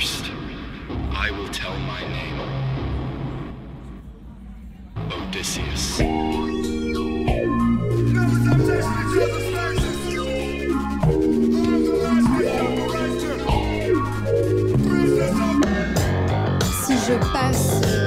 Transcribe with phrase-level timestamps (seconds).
[0.00, 0.30] First,
[1.12, 2.40] I will tell my name
[5.12, 6.00] Odysseus.
[16.86, 17.99] Si je passe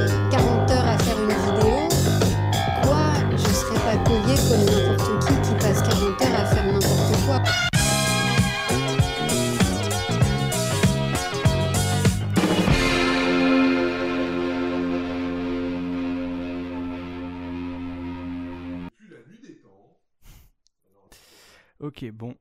[22.03, 22.35] Ok, bon.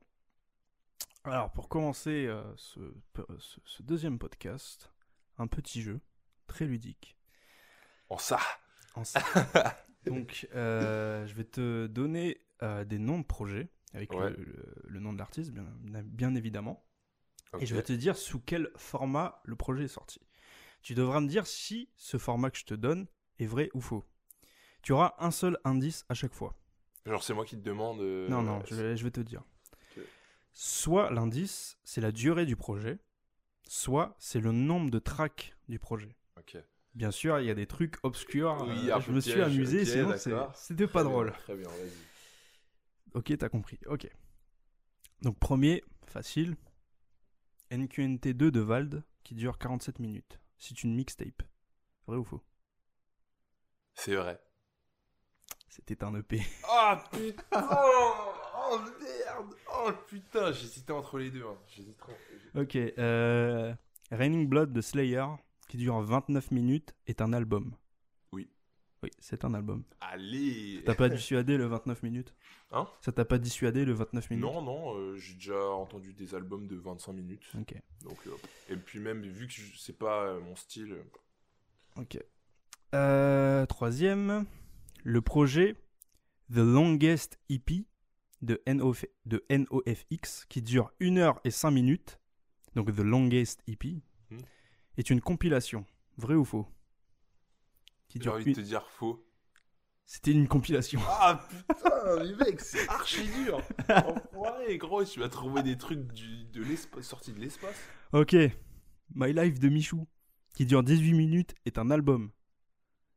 [1.23, 2.79] Alors, pour commencer euh, ce,
[3.13, 4.91] pe- ce- ce deuxième podcast,
[5.37, 6.01] un petit jeu
[6.47, 7.15] très ludique.
[8.09, 8.39] En ça.
[8.95, 9.21] En ça.
[10.05, 14.29] Donc, euh, je vais te donner euh, des noms de projets avec le- Ouais.
[14.31, 15.65] le, le nom de l'artiste, bien,
[16.03, 16.85] bien évidemment.
[17.59, 20.19] Et je vais te dire sous quel format le projet est sorti.
[20.81, 23.07] Tu devras me dire si ce format que je te donne
[23.39, 24.03] est vrai ou faux.
[24.81, 26.53] Tu auras un seul indice à chaque fois.
[27.05, 28.01] Genre, c'est moi qui te demande.
[28.01, 29.41] euh, Non, non, ouais, je vais, je vais te dire.
[30.53, 32.99] Soit l'indice, c'est la durée du projet,
[33.67, 36.15] soit c'est le nombre de tracks du projet.
[36.93, 38.55] Bien sûr, il y a des trucs obscurs.
[38.67, 40.15] Oui, euh, je me suis amusé, sinon
[40.53, 41.31] c'était pas Très bien, drôle.
[41.39, 41.91] Très bien, vas-y.
[43.15, 43.79] Ok, t'as compris.
[43.87, 44.07] Ok.
[45.23, 46.55] Donc, premier, facile.
[47.71, 50.39] NQNT2 de Vald qui dure 47 minutes.
[50.57, 51.41] C'est une mixtape.
[52.05, 52.43] Vrai ou faux?
[53.95, 54.39] C'est vrai.
[55.69, 56.41] C'était un EP.
[56.69, 57.67] Ah putain
[58.65, 61.43] Oh merde Oh putain J'hésitais entre les deux.
[61.45, 61.57] hein.
[62.55, 62.75] Ok.
[62.75, 63.73] Euh...
[64.11, 65.25] Raining Blood de Slayer
[65.67, 67.75] qui dure 29 minutes est un album.
[68.31, 68.47] Oui.
[69.01, 69.83] Oui, c'est un album.
[70.01, 72.33] Allez T'as pas dissuadé le 29 minutes?
[72.71, 72.87] Hein?
[73.01, 74.45] Ça t'a pas dissuadé le 29 minutes?
[74.45, 77.43] Non, non, euh, j'ai déjà entendu des albums de 25 minutes.
[77.59, 77.75] Ok.
[78.03, 78.31] Donc, euh,
[78.69, 80.95] et puis même, vu que je- c'est pas euh, mon style...
[81.97, 82.17] Ok.
[82.93, 84.45] Euh, troisième,
[85.03, 85.75] le projet
[86.51, 87.85] The Longest EP
[88.43, 92.19] de, NOF, de NOFX qui dure 1 heure et 5 minutes.
[92.75, 94.37] Donc The Longest EP Hmm.
[94.97, 95.85] est une compilation.
[96.17, 96.67] Vrai ou faux
[98.07, 99.25] Qui J'ai envie une- de te dire faux.
[100.05, 100.99] C'était une compilation.
[101.07, 106.61] Ah putain, mec, c'est archi dur Enfoiré, gros, tu vas trouver des trucs du, de
[106.63, 107.75] l'espace, sortis de l'espace
[108.11, 108.35] Ok.
[109.15, 110.07] My Life de Michou
[110.55, 112.31] qui dure 18 minutes est un album.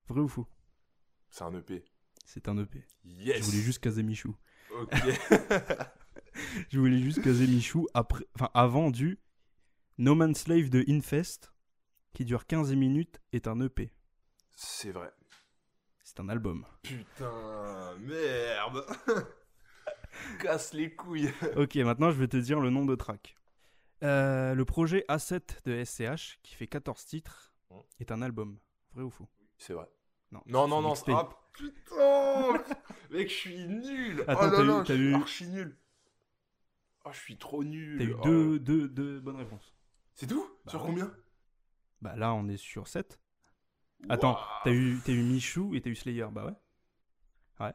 [0.08, 0.46] Vrai ou faux?
[1.30, 1.84] C'est un EP.
[2.24, 2.84] C'est un EP.
[3.04, 4.34] Yes Je voulais juste caser Michou.
[4.80, 4.92] Ok.
[6.68, 9.18] Je voulais juste caser Michou après, enfin, avant du
[9.98, 11.52] No Man's Slave de Infest,
[12.12, 13.90] qui dure 15 minutes, est un EP.
[14.52, 15.10] c'est vrai.
[16.04, 16.64] C'est un album.
[16.82, 18.84] Putain, merde
[20.40, 23.36] Casse les couilles ok, maintenant je vais te dire le nom de track.
[24.02, 27.80] Euh, le projet A7 de SCH, qui fait 14 titres, Hmm.
[27.98, 28.58] est un album.
[28.94, 29.26] Vrai ou faux?
[29.58, 29.88] C'est vrai.
[30.32, 32.64] Non, Non, non, non, ah putain
[33.10, 35.78] Mec, je suis nul Attends, Oh là là, je suis eu- archi nul
[37.04, 38.22] Oh, je suis trop nul T'as eu Oh.
[38.22, 39.74] deux, deux, deux bonnes réponses.
[40.14, 40.44] C'est tout?
[40.64, 41.14] Bah Sur combien?
[42.02, 43.20] Bah là, on est sur 7.
[44.08, 46.26] Attends, t'as eu, eu Michou et t'as eu Slayer.
[46.32, 46.52] Bah ouais.
[47.60, 47.72] Ouais.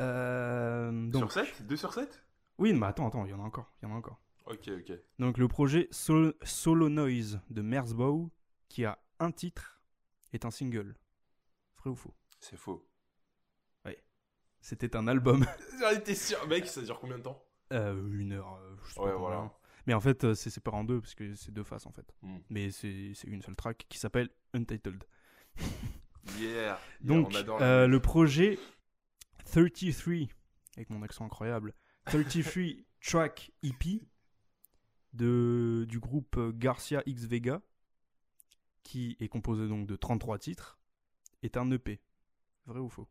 [0.00, 2.24] Euh, donc, Sur 7 2 sur 7
[2.58, 3.72] Oui, mais attends, attends, il y en a encore.
[3.82, 4.20] Il y en a encore.
[4.46, 4.92] Ok, ok.
[5.18, 8.30] Donc le projet Sol- Solo Noise de Merzbow,
[8.68, 9.82] qui a un titre,
[10.32, 10.94] est un single.
[11.78, 12.14] Vrai ou faux?
[12.40, 12.84] C'est faux.
[14.60, 15.46] C'était un album.
[15.80, 17.42] J'en étais sûr Mec, ça dure combien de temps?
[17.72, 19.36] Euh, une heure, euh, je sais Ouais, pas voilà.
[19.36, 19.52] combien.
[19.86, 22.12] Mais en fait, euh, c'est séparé en deux, parce que c'est deux faces en fait.
[22.22, 22.38] Hmm.
[22.50, 25.04] Mais c'est une seule track qui s'appelle Untitled.
[26.38, 28.58] Yeah Donc, on euh, le projet
[29.50, 30.28] 33,
[30.76, 31.72] avec mon accent incroyable,
[32.04, 32.52] 33
[33.00, 34.02] track EP
[35.14, 37.62] de, du groupe Garcia X Vega,
[38.82, 40.77] qui est composé donc de 33 titres,
[41.42, 42.00] est un EP.
[42.66, 43.08] Vrai ou faux?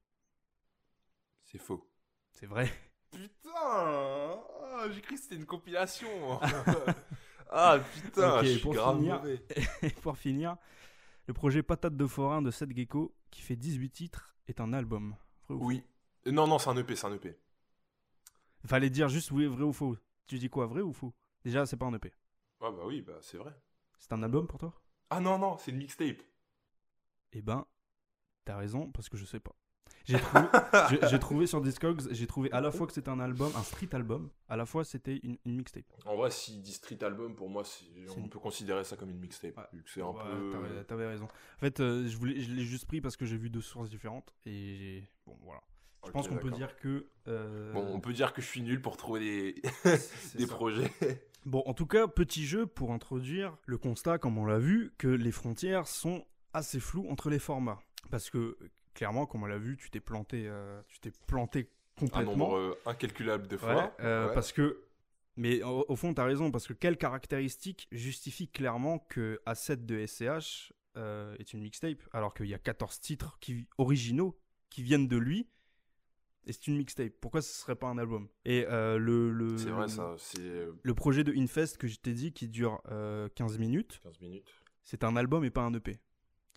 [1.44, 1.90] C'est faux.
[2.32, 2.72] C'est vrai?
[3.12, 6.40] Putain ah, J'ai cru que c'était une compilation
[7.50, 9.16] Ah putain, Ok, je suis pour grave finir.
[9.20, 9.42] mauvais.
[9.82, 10.58] Et pour finir,
[11.28, 15.16] le projet Patate de Forain de Seth Gecko, qui fait 18 titres, est un album.
[15.48, 15.66] Vrai ou faux?
[15.66, 15.84] Oui.
[16.28, 17.38] Euh, Non, non, c'est un EP, c'est un EP.
[18.66, 19.98] Fallait dire juste oui, vrai ou faux.
[20.28, 21.14] Tu dis quoi, vrai ou faux?
[21.44, 22.14] Déjà, c'est pas un EP.
[22.62, 23.54] Ah bah oui, bah c'est vrai.
[23.98, 24.74] C'est un album pour toi?
[25.10, 26.22] Ah non, non, c'est une mixtape.
[27.32, 27.66] Eh ben,
[28.48, 29.56] t'as raison, parce que je sais pas.
[30.06, 30.44] J'ai trouvé,
[30.90, 33.64] j'ai- j'ai trouvé sur Discogs, j'ai trouvé à la fois que c'était un album, un
[33.64, 35.84] street album, à la fois c'était une, une mixtape.
[36.06, 37.86] En vrai, s'il dit street album, pour moi, c'est-
[38.16, 39.58] on une- peut considérer ça comme une mixtape.
[39.58, 39.64] Ouais.
[39.74, 40.52] Vu que c'est un Ouais, peu.
[40.54, 41.26] t'avais- T'avais raison.
[41.26, 43.90] En fait, euh, je, voulais, je l'ai juste pris parce que j'ai vu deux sources
[43.90, 45.62] différentes et j'ai- bon voilà.
[46.04, 46.58] Je Ok, pense qu'on peut d'accord.
[46.58, 47.08] dire que.
[47.28, 50.56] euh, Bon, on peut dire que je suis nul pour trouver des, c'est des ça.
[50.56, 50.90] projets.
[51.46, 55.08] Bon, en tout cas, petit jeu pour introduire le constat, comme on l'a vu, que
[55.10, 57.80] les frontières sont assez floues entre les formats.
[58.10, 58.58] Parce que,
[58.94, 62.36] clairement, comme on l'a vu, tu t'es planté, euh, tu t'es planté Un complètement.
[62.38, 63.96] nombre euh, incalculable de Ouais, fois.
[64.00, 64.34] euh, Ouais.
[64.34, 64.84] Parce que.
[65.36, 69.86] Mais au, au fond, tu as raison, parce que quelle caractéristique justifie clairement que A7
[69.86, 74.36] de SCH est une mixtape, alors qu'il y a 14 titres qui, originaux
[74.72, 75.48] qui viennent de lui,
[76.48, 78.28] et c'est une mixtape Pourquoi ce serait pas un album?
[78.46, 80.16] Et euh, le, le, vrai, ça.
[80.82, 84.52] Le projet de Infest que je t'ai dit qui dure euh, 15 minutes, 15 minutes.
[84.84, 86.00] c'est un album et pas un EP.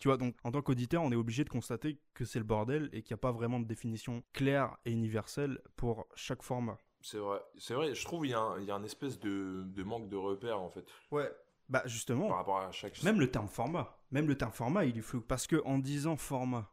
[0.01, 2.89] Tu vois, donc en tant qu'auditeur, on est obligé de constater que c'est le bordel
[2.91, 6.79] et qu'il n'y a pas vraiment de définition claire et universelle pour chaque format.
[7.03, 7.39] C'est vrai.
[7.59, 9.83] C'est vrai, je trouve qu'il y, a un- il y a un espèce de, de
[9.83, 11.31] manque de repères, en fait, Ouais.
[11.69, 13.01] Bah justement, par rapport à chaque...
[13.03, 16.17] même le terme format, même le terme format, il est flou parce que en disant
[16.17, 16.67] format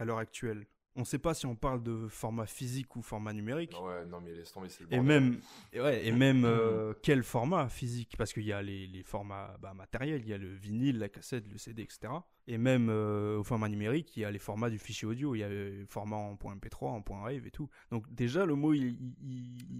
[0.00, 0.66] à l'heure actuelle,
[0.96, 3.72] on ne sait pas si on parle de format physique ou format numérique.
[3.80, 5.40] Ouais, non, mais laisse tomber, c'est le Et même,
[5.72, 8.16] et ouais, et même euh, quel format physique?
[8.18, 11.08] Parce qu'il y a les, les formats bah, matériels, il y a le vinyle, la
[11.08, 12.12] cassette, le CD, etc.
[12.50, 15.40] Et même euh, au format numérique, il y a les formats du fichier audio, il
[15.40, 17.68] y a le format en .mp3, en .rave et tout.
[17.90, 18.96] Donc déjà, le mot, il...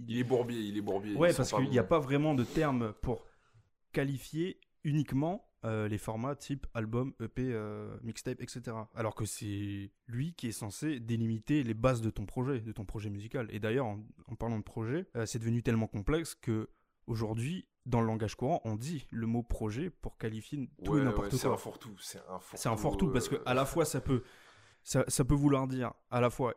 [0.07, 1.15] il- est bourbier, il est bourbier.
[1.15, 3.25] Ouais, parce qu'il n'y a pas vraiment de terme pour
[3.91, 8.77] qualifier uniquement euh, les formats type album, EP, euh, mixtape, etc.
[8.95, 12.85] Alors que c'est lui qui est censé délimiter les bases de ton projet, de ton
[12.85, 13.47] projet musical.
[13.51, 16.69] Et d'ailleurs, en, en parlant de projet, euh, c'est devenu tellement complexe que
[17.09, 21.03] aujourd'hui, dans le langage courant, on dit le mot projet pour qualifier tout Ouais, et
[21.03, 21.55] n'importe ouais, C'est quoi.
[21.55, 21.97] un fourre-tout.
[21.99, 22.57] C'est un fourre-tout.
[22.57, 24.23] C'est un fourre-tout parce que euh, à la fois ça peut
[24.83, 26.53] ça, ça peut vouloir dire à la fois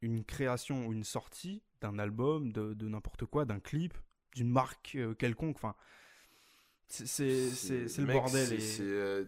[0.00, 3.94] une création ou une sortie d'un album, de, de n'importe quoi, d'un clip,
[4.34, 5.56] d'une marque euh, quelconque.
[5.56, 5.74] Enfin,
[6.88, 8.52] c'est le mec, bordel.
[8.52, 9.24] et- euh,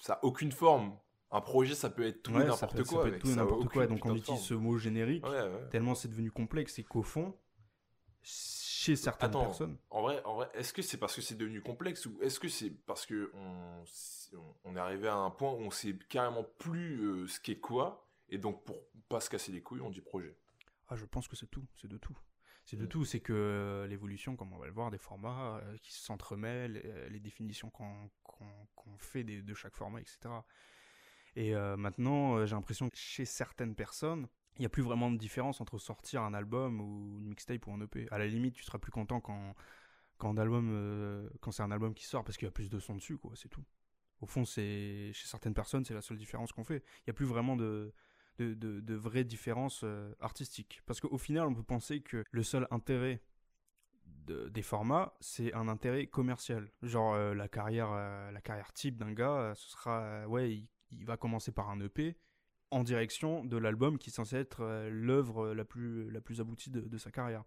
[0.00, 0.96] Ça a aucune forme.
[1.30, 3.02] Un projet, ça peut être tout Ouais, n'importe ça quoi.
[3.04, 5.24] peut être tout n'importe Donc on utilise ce mot générique
[5.70, 7.34] tellement c'est devenu complexe et qu'au fond,
[8.82, 9.44] chez certaines Attends.
[9.44, 12.40] personnes, En vrai, en vrai est-ce que c'est parce que c'est devenu complexe ou est-ce
[12.40, 13.30] que c'est parce que
[14.64, 18.08] on, est arrivé à un point où on sait carrément plus euh, ce qu'est quoi
[18.28, 18.76] et donc pour
[19.08, 20.36] pas se casser les couilles, on dit projet.
[20.88, 22.16] ah, je pense que c'est tout, c'est de tout.
[22.64, 22.88] C'est de Mm.
[22.88, 26.80] tout, c'est que euh, l'évolution, comme on va le voir, des formats euh, qui s'entremêlent,
[27.10, 28.10] les définitions qu'on
[28.98, 30.18] fait des- de chaque format, etc.
[31.34, 35.16] Et euh, maintenant, j'ai l'impression que chez certaines personnes, il n'y a plus vraiment de
[35.16, 38.06] différence entre sortir un album ou une mixtape ou un EP.
[38.10, 39.54] À la limite, tu seras plus content quand,
[40.18, 42.94] quand, euh, quand c'est un album qui sort parce qu'il y a plus de son
[42.96, 43.64] dessus, quoi, c'est tout.
[44.20, 46.82] Au fond, c'est chez certaines personnes, c'est la seule différence qu'on fait.
[46.98, 47.92] Il n'y a plus vraiment de,
[48.38, 50.82] de, de, de vraies différences euh, artistiques.
[50.86, 53.22] Parce qu'au final, on peut penser que le seul intérêt
[54.26, 56.70] de- des formats, c'est un intérêt commercial.
[56.82, 61.50] Genre euh, la carrière, la carrière type d'un gars, ce sera, ouais, il va commencer
[61.52, 62.16] par un EP
[62.72, 66.70] en direction de l'album qui est censé être euh, l'œuvre la plus, la plus aboutie
[66.70, 67.44] de, sa carrière.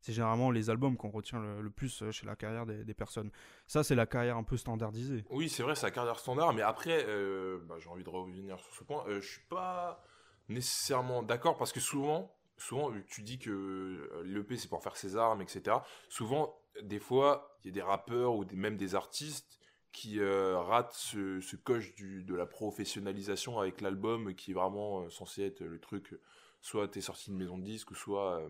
[0.00, 3.30] C'est généralement les albums qu'on retient le, plus euh, chez la carrière des, personnes.
[3.66, 5.24] Ça, c'est la carrière un peu standardisée.
[5.30, 8.58] Oui, c'est vrai, c'est la carrière standard, mais après, euh, bah, j'ai envie de revenir
[8.60, 9.04] sur ce point.
[9.08, 10.02] Euh, je suis pas
[10.48, 15.16] nécessairement d'accord parce que souvent, souvent, tu dis que euh, l'EP c'est pour faire ses
[15.16, 15.78] armes, etc.
[16.08, 19.58] Souvent, des fois, il y a des rappeurs ou des- même des artistes
[19.96, 25.02] qui euh, ratent ce, ce coche du, de la professionnalisation avec l'album qui est vraiment
[25.02, 26.14] euh, censé être le truc.
[26.60, 28.48] Soit t'es sorti de maison de disque, soit euh,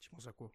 [0.00, 0.50] Tu penses à quoi?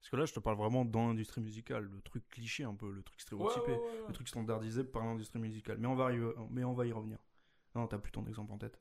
[0.00, 2.90] Parce que là, je te parle vraiment dans l'industrie musicale, le truc cliché un peu,
[2.90, 4.08] le truc stéréotypé, Ouais, ouais, ouais.
[4.08, 5.78] le truc standardisé par l'industrie musicale.
[5.78, 6.10] Mais on va
[6.50, 7.18] mais on va y revenir.
[7.74, 8.78] Non, t'as plus ton exemple en tête.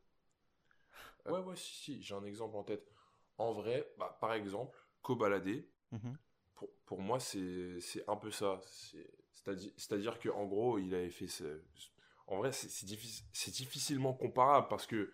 [1.26, 2.92] Ouais, ouais, si, si, j'ai un exemple en tête.
[3.38, 6.18] En vrai, bah, par exemple, Cobaladé, Mhm.
[6.56, 8.60] pour, pour moi, c'est c'est un peu ça.
[8.66, 9.12] C'est-
[9.78, 11.62] C'est-à-dire qu'en gros, il avait fait ce...
[12.28, 15.12] En vrai, c'est c'est diffici- c'est difficilement comparable parce que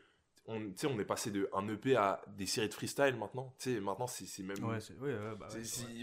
[0.47, 3.55] on, on est passé de un EP à des séries de freestyle maintenant.
[3.57, 4.63] Tu sais, maintenant, c'est même...
[4.63, 5.47] Ouais, ouais, ouais, bah.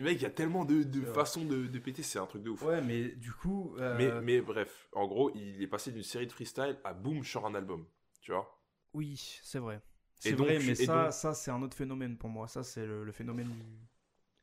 [0.01, 2.63] Mec, il y a tellement de, façons de, de péter, c'est un truc de ouf.
[2.63, 3.77] Ouais, mais du coup.
[3.79, 7.23] euh, Mais, mais bref, en gros, il est passé d'une série de freestyle à boom,
[7.23, 7.87] sur un album.
[8.21, 8.61] Tu vois
[8.95, 9.81] Oui, c'est vrai.
[10.17, 12.49] C'est donc, vrai, mais ça, donc- ça c'est un autre phénomène pour moi.
[12.49, 13.49] Ça, c'est le, le phénomène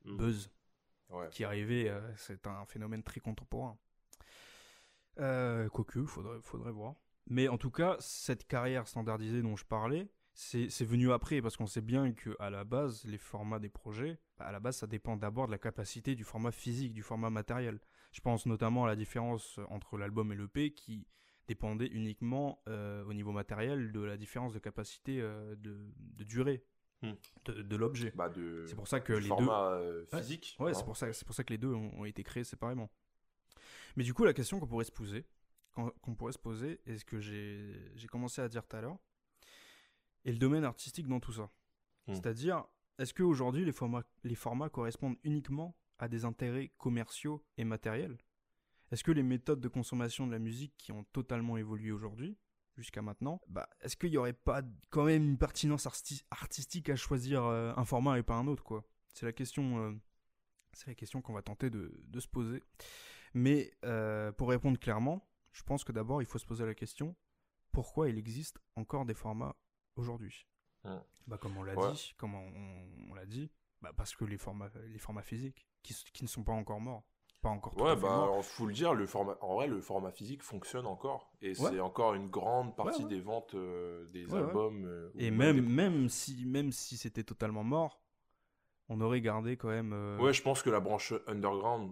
[0.06, 0.18] du Mm.
[0.18, 0.50] buzz
[1.32, 1.90] Qui arrivé.
[1.90, 3.78] euh, c'est un phénomène très contemporain.
[5.20, 6.96] Euh, quoique, faudrait, faudrait voir.
[7.28, 11.68] Mais en tout cas, cette carrière standardisée dont je parlais, c'est venu après parce qu'on
[11.68, 14.88] sait bien que à la base, les formats des projets, bah, à la base, ça
[14.88, 17.80] dépend d'abord de la capacité du format physique, du format matériel.
[18.12, 21.06] Je pense notamment à la différence entre l'album et l'EP qui
[21.48, 26.64] dépendait uniquement euh, au niveau matériel de la différence de capacité euh, de, durée.
[27.02, 28.12] De, de l'objet.
[28.16, 28.32] Bah.
[28.68, 30.20] C'est pour ça que du les format euh, Ouais.
[30.22, 30.56] physique.
[30.60, 30.74] deux, ouais, hein.
[30.74, 32.90] c'est pour ça, c'est pour ça que les deux ont, ont été créés séparément.
[33.96, 35.26] Mais du coup, la question qu'on pourrait se poser,
[35.74, 38.98] qu'on pourrait se poser, et ce que j'ai j'ai commencé à dire tout à l'heure,
[40.26, 41.50] est le domaine artistique dans tout ça.
[42.08, 42.14] Hmm.
[42.14, 42.66] C'est-à-dire,
[42.98, 48.18] est-ce qu'aujourd'hui les formats, les formats correspondent uniquement à des intérêts commerciaux et matériels?
[48.92, 52.38] Est-ce que les méthodes de consommation de la musique qui ont totalement évolué aujourd'hui,
[52.80, 56.96] jusqu'à maintenant, bah, est-ce qu'il n'y aurait pas quand même une pertinence arti- artistique à
[56.96, 58.84] choisir euh, un format et pas un autre quoi?
[59.14, 59.94] C'est la question, euh,
[60.74, 62.64] c'est la question qu'on va tenter de, de se poser.
[63.34, 67.16] Mais euh, pour répondre clairement, je pense que d'abord il faut se poser la question
[67.72, 69.56] pourquoi il existe encore des formats
[69.96, 70.48] aujourd'hui?
[70.84, 70.98] Hmm.
[71.28, 71.92] bah, Comme on l'a Ouais.
[71.92, 76.24] dit, comme on, on l'a dit, bah, parce que les formats, les formats physiques qui
[76.24, 77.06] ne sont pas encore morts,
[77.42, 80.44] pas encore Ouais, bah, alors, faut le dire, le format, en vrai, le format physique
[80.44, 81.32] fonctionne encore.
[81.42, 81.56] Et Ouais.
[81.56, 83.10] c'est encore une grande partie ouais.
[83.10, 84.86] des ventes euh, des albums.
[84.86, 88.02] euh, Et même même, des- même si, même si c'était totalement mort,
[88.90, 89.94] on aurait gardé quand même.
[89.94, 91.92] euh, Ouais, je pense que la branche underground,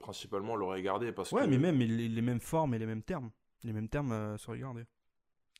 [0.00, 1.46] principalement, l'aurait gardé parce ouais, que.
[1.46, 3.30] mais même les, les mêmes formes et les mêmes termes.
[3.64, 4.84] Les mêmes termes seraient gardés.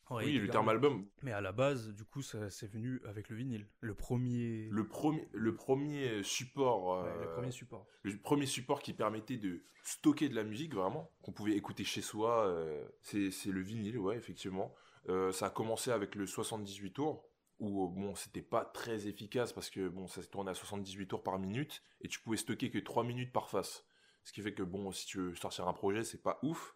[0.09, 1.05] Oui, le terme album.
[1.21, 3.67] Mais à la base, du coup, ça c'est venu avec le vinyle.
[3.81, 4.67] Le premier.
[4.71, 7.03] Le premier, le premier support.
[7.03, 7.85] ouais, euh, le premier support.
[8.03, 12.01] le premier support qui permettait de stocker de la musique vraiment, qu'on pouvait écouter chez
[12.01, 14.73] soi, euh, c'est c'est le vinyle, ouais, effectivement.
[15.09, 17.23] Euh, ça a commencé avec le 78 tours,
[17.59, 21.23] où bon, c'était pas très efficace parce que bon, ça se tournait à 78 tours
[21.23, 23.85] par minute et tu pouvais stocker que 3 minutes par face.
[24.23, 26.75] Ce qui fait que bon, si tu veux sortir un projet, c'est pas ouf.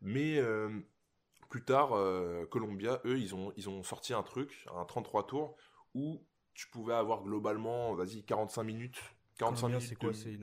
[0.00, 0.40] Mais
[1.48, 5.56] plus tard, euh, Columbia, eux, ils ont, ils ont sorti un truc, un 33 tours,
[5.94, 6.24] où
[6.54, 9.00] tu pouvais avoir globalement, vas-y, 45 minutes.
[9.38, 10.38] 45 Columbia, minutes c'est quoi C'est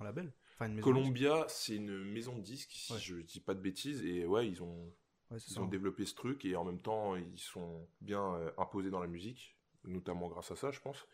[0.00, 2.98] un label Enfin, une maison de disques Columbia, c'est une maison de disques, si Ouais.
[2.98, 4.92] je dis pas de bêtises, et ouais, ils ont,
[5.30, 5.60] Ouais, ils ça.
[5.60, 9.06] ont développé ce truc, et en même temps, ils sont bien euh, imposés dans la
[9.06, 11.06] musique, notamment grâce à ça, je pense.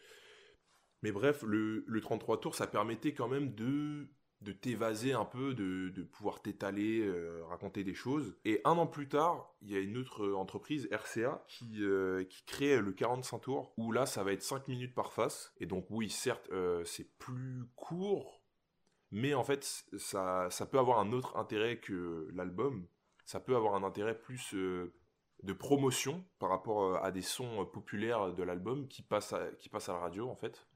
[1.02, 4.08] Mais bref, le, le 33 tours, ça permettait quand même de,
[4.44, 8.36] de t'évaser un peu, de, de pouvoir t'étaler, euh, raconter des choses.
[8.44, 12.24] Et un an plus tard, il y a une autre euh, entreprise, RCA, qui, euh,
[12.24, 15.52] qui crée le 45 tours, où là, ça va être 5 minutes par face.
[15.58, 16.50] Et donc, oui, certes,
[16.84, 18.42] c'est plus court,
[19.10, 22.86] mais en fait, ça, ça peut avoir un autre intérêt que l'album.
[23.24, 28.42] Ça peut avoir un intérêt plus de promotion par rapport à des sons populaires de
[28.42, 29.02] l'album qui
[29.58, 30.66] qui passent à la radio, en fait.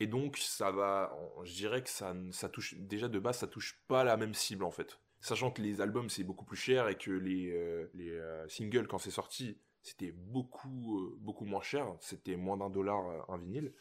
[0.00, 1.14] Et donc, ça va,
[1.44, 4.64] je dirais que ça, ça touche, déjà de base, ça touche pas la même cible,
[4.64, 4.98] en fait.
[5.20, 8.96] Sachant que les albums, c'est beaucoup plus cher et que les, euh, euh, singles, quand
[8.98, 11.86] c'est sorti, c'était beaucoup, euh, beaucoup moins cher.
[12.00, 13.74] C'était moins d'un dollar un vinyle.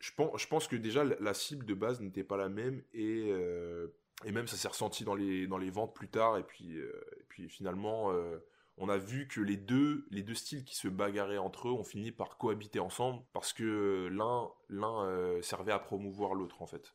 [0.00, 3.28] Je pense, je pense que déjà, la- cible de base n'était pas la même et,
[4.24, 6.38] et même ça s'est ressenti dans les, dans les ventes plus tard.
[6.38, 8.10] Et puis, et puis finalement,
[8.80, 11.84] on a vu que les deux, les deux styles qui se bagarraient entre eux ont
[11.84, 16.94] fini par cohabiter ensemble parce que l'un, l'un euh, servait à promouvoir l'autre en fait.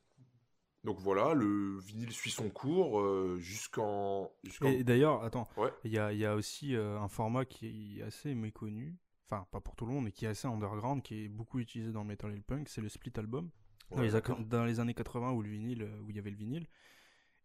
[0.84, 4.32] Donc voilà, le vinyle suit son cours euh, jusqu'en.
[4.44, 5.72] jusqu'en- Et d'ailleurs, attends, Ouais.
[5.84, 8.96] il y a, y a aussi euh, un format qui est assez méconnu,
[9.28, 11.92] enfin pas pour tout le monde, mais qui est assez underground, qui est beaucoup utilisé
[11.92, 13.50] dans le metal et le punk, c'est le split album.
[13.92, 14.12] Dans, les,
[14.48, 16.68] dans les années 80 où le vinyle, où il y avait le vinyle.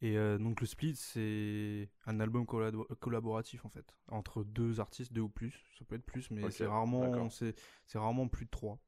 [0.02, 5.12] Et euh, donc le split, c'est un album collabo- collaboratif en fait, entre deux artistes,
[5.12, 5.62] deux ou plus.
[5.78, 7.54] Ça peut être plus, mais c'est rarement, c'est
[7.86, 8.78] c'est rarement plus de trois.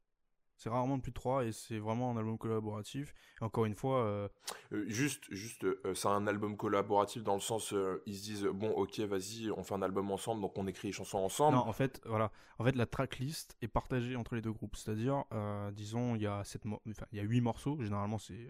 [0.56, 3.14] C'est rarement plus de trois et c'est vraiment un album collaboratif.
[3.40, 4.28] Et encore une fois, euh,
[4.72, 7.74] Euh, juste, juste, c'est un album collaboratif dans le sens,
[8.06, 10.92] ils se disent bon, ok, vas-y, on fait un album ensemble, donc on écrit les
[10.92, 11.56] chansons ensemble.
[11.56, 12.30] Non, en fait, voilà.
[12.58, 14.76] En fait, la tracklist est partagée entre les deux groupes.
[14.76, 15.24] C'est-à-dire,
[15.72, 17.76] disons, il y a sept, mo- enfin, il y a huit morceaux.
[17.82, 18.48] Généralement, c'est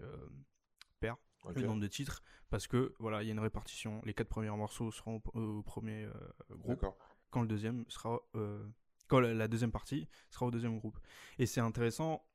[1.45, 1.61] euh, pair, Ok.
[1.61, 4.01] le nombre de titres, parce que voilà, il y a une répartition.
[4.05, 6.13] Les quatre premiers morceaux seront au, au premier euh,
[6.51, 6.85] groupe,
[7.29, 8.65] quand le deuxième sera, euh,
[9.07, 10.99] quand la, la deuxième partie sera au deuxième groupe.
[11.39, 12.25] Et c'est intéressant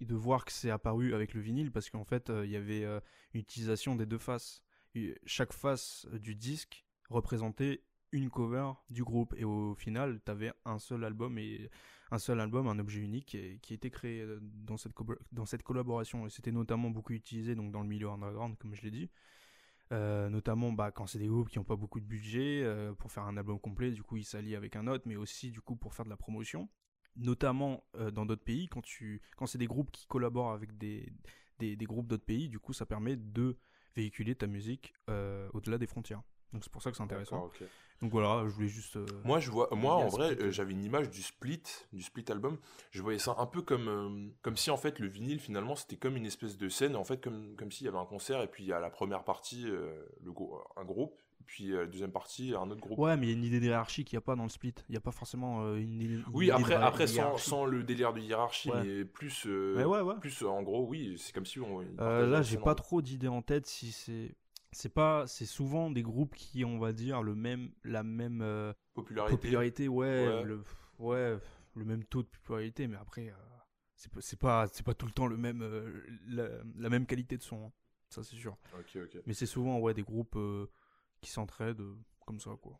[0.00, 2.84] de voir que c'est apparu avec le vinyle, parce qu'en fait, euh, il y avait
[2.84, 4.62] une utilisation des deux faces.
[4.94, 10.52] Et chaque face du disque représentait une cover du groupe et au final tu avais
[10.64, 11.70] un seul album et
[12.10, 14.92] un seul album un objet unique qui, été créé euh, dans cette,
[15.32, 16.26] dans cette collaboration.
[16.26, 19.10] Et c'était notamment beaucoup utilisé donc dans le milieu underground comme je l'ai dit.
[19.90, 23.10] Euh, notamment bah, quand c'est des groupes qui n'ont pas beaucoup de budget euh, pour
[23.10, 25.76] faire un album complet du coup ils s'allient avec un autre mais aussi du coup
[25.76, 26.68] pour faire de la promotion.
[27.16, 31.12] Notamment dans d'autres pays quand tu quand c'est des groupes qui collaborent avec des,
[31.58, 33.58] des, groupes d'autres pays du coup ça permet de
[33.96, 34.94] véhiculer ta musique
[35.52, 37.50] au-delà des frontières donc c'est pour ça que c'est intéressant
[38.00, 38.94] donc voilà, je voulais juste.
[38.96, 42.24] euh, Moi, je vois, moi, en vrai, euh, j'avais une image du split, du split
[42.28, 42.56] album.
[42.92, 45.96] Je voyais ça un peu comme, euh, comme si en fait le vinyle finalement c'était
[45.96, 48.46] comme une espèce de scène, en fait comme, comme s'il y avait un concert et
[48.46, 50.32] puis il y a la première partie, le
[50.76, 53.00] un groupe, puis la deuxième partie un autre groupe.
[53.00, 54.48] Ouais, mais il y a une idée de hiérarchie qu'il n'y a pas dans le
[54.48, 54.74] split.
[54.88, 57.82] Il n'y a pas forcément une, une Oui, idée après, de après de sans, le
[57.82, 58.84] délire de hiérarchie, Ouais.
[58.84, 60.14] mais plus, Mais ouais, ouais.
[60.20, 61.80] plus en gros, oui, c'est comme si on.
[61.98, 64.36] là, j'ai pas trop d'idées en tête si c'est.
[64.80, 68.72] C'est pas, c'est souvent des groupes qui, on va dire, le même, la même euh,
[68.94, 69.36] popularité.
[69.36, 70.44] popularité, ouais, Ouais.
[70.44, 70.62] Le,
[71.00, 71.36] ouais,
[71.74, 73.32] le même taux de popularité, mais après, euh,
[73.96, 77.06] c'est pas, c'est pas, c'est pas tout le temps le même, euh, la, la même
[77.06, 77.66] qualité de son.
[77.66, 77.72] hein.
[78.08, 78.56] Ça, c'est sûr.
[79.26, 80.70] Mais c'est souvent ouais, des groupes euh,
[81.22, 81.82] qui s'entraident
[82.24, 82.78] comme ça, quoi.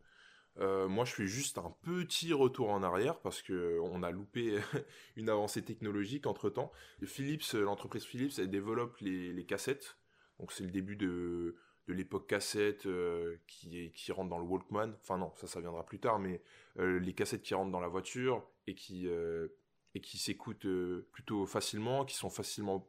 [0.58, 4.60] Euh, moi, je fais juste un petit retour en arrière parce que on a loupé
[5.16, 6.70] une avancée technologique entre temps.
[7.02, 9.98] Philips, l'entreprise Philips, elle développe les, les cassettes.
[10.38, 11.56] Donc, c'est le début de,
[11.88, 14.94] de l'époque cassette euh, qui, est, qui rentre dans le Walkman.
[15.00, 16.42] Enfin, non, ça, ça viendra plus tard, mais
[16.78, 19.48] euh, les cassettes qui rentrent dans la voiture et qui, euh,
[19.94, 20.68] et qui s'écoutent
[21.10, 22.86] plutôt facilement, qui sont facilement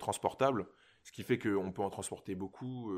[0.00, 0.66] transportables.
[1.04, 2.92] Ce qui fait qu'on peut en transporter beaucoup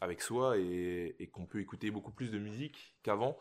[0.00, 3.38] avec soi et, et qu'on peut écouter beaucoup plus de musique qu'avant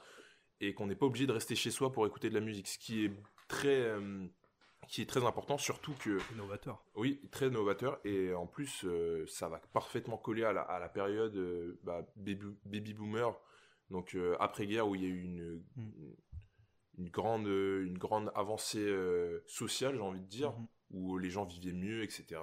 [0.61, 2.67] et qu'on n'est pas obligé de rester chez soi pour écouter de la musique.
[2.67, 3.11] Ce qui est
[3.47, 3.95] très,
[4.87, 6.83] qui est très important, surtout que, Innovateur.
[6.95, 10.89] oui, très novateur et en plus, euh, ça va parfaitement coller à la, à la
[10.89, 13.33] période euh, bah, baby, baby boomer,
[13.89, 15.91] donc euh, après-guerre où il y a eu une, Mm.
[16.99, 20.67] une, grande, une grande avancée euh, sociale, j'ai envie de dire, Mhm.
[20.91, 22.39] où les gens vivaient mieux, etc.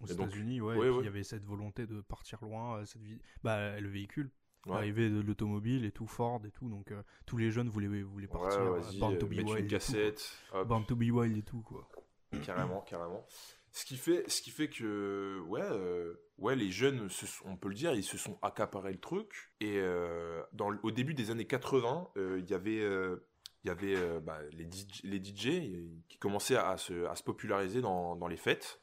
[0.00, 1.02] Aux États-Unis, ouais, ouais, ouais.
[1.02, 3.20] il y avait cette volonté de partir loin, euh, cette vie...
[3.42, 4.30] bah, le véhicule,
[4.66, 4.74] Ouais.
[4.74, 8.26] l'arrivée de l'automobile et tout, Ford et tout, donc euh, tous les jeunes voulaient, voulaient
[8.26, 10.32] Ouais, partir, euh, Born euh, to be Wild une et tout, cassette,
[10.66, 11.88] Born to be Wild et tout, quoi.
[12.44, 13.24] carrément, carrément.
[13.70, 17.56] Ce qui fait, ce qui fait que, ouais, euh, ouais, les jeunes, se sont- on
[17.56, 19.52] peut le dire, ils se sont accaparés le truc.
[19.60, 23.94] Et euh, dans, au début des années 80, euh, il y avait, il y avait
[23.94, 28.26] euh, bah, les, DJ, les DJ qui commençaient à se, à se populariser dans, dans
[28.26, 28.80] les fêtes.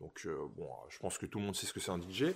[0.00, 2.34] Donc, euh, bon, je pense que tout le monde sait ce que c'est un DJ.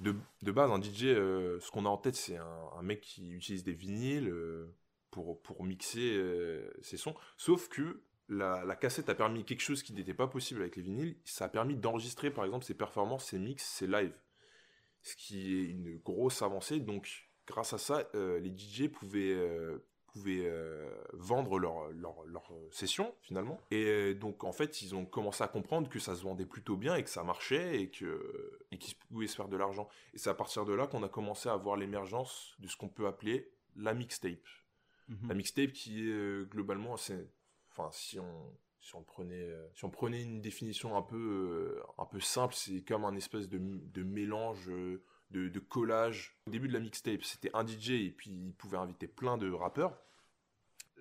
[0.00, 3.64] De, base, un DJ, euh, ce qu'on a en tête, c'est un, mec qui utilise
[3.64, 4.74] des vinyles euh,
[5.10, 7.14] pour, mixer euh, ses sons.
[7.36, 10.82] Sauf que la, la cassette a permis quelque chose qui n'était pas possible avec les
[10.82, 11.16] vinyles.
[11.24, 14.16] Ça a permis d'enregistrer, par exemple, ses performances, ses mix, ses lives.
[15.02, 16.80] Ce qui est une grosse avancée.
[16.80, 19.36] Donc, grâce à ça, les DJ pouvaient,
[20.12, 23.60] pouvaient euh, vendre leurs leur, leur sessions, finalement.
[23.70, 26.76] Et euh, donc, en fait, ils ont commencé à comprendre que ça se vendait plutôt
[26.76, 29.88] bien et que ça marchait et que et qu'ils pouvaient se faire de l'argent.
[30.14, 32.88] Et c'est à partir de là qu'on a commencé à voir l'émergence de ce qu'on
[32.88, 34.46] peut appeler la mixtape.
[35.08, 35.28] Mhm.
[35.28, 37.30] La mixtape qui est euh, globalement, c'est,
[37.70, 42.20] enfin, si on, si on prenait, si on prenait une définition un peu, un peu
[42.20, 44.70] simple, c'est comme un espèce de, de mélange,
[45.30, 46.36] de, de collage.
[46.46, 49.50] Au début de la mixtape, c'était un DJ et puis il pouvait inviter plein de
[49.50, 49.96] rappeurs.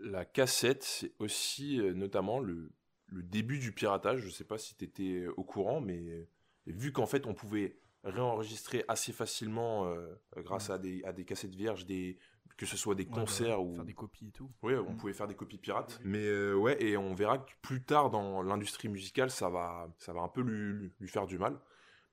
[0.01, 2.71] La cassette, c'est aussi euh, notamment le,
[3.07, 4.21] le début du piratage.
[4.21, 6.27] Je sais pas si tu étais au courant, mais euh,
[6.67, 11.53] vu qu'en fait on pouvait réenregistrer assez facilement euh, grâce à, des, à des cassettes
[11.55, 12.17] vierges, des,
[12.55, 14.49] que ce soit des Ouais, bah, concerts ou Faire des copies et tout.
[14.63, 14.97] oui, on Mm.
[14.97, 15.99] pouvait faire des copies pirates.
[16.05, 20.13] Mais euh, ouais, et on verra que plus tard dans l'industrie musicale, ça va, ça
[20.13, 21.59] va un peu lui- lui faire du mal.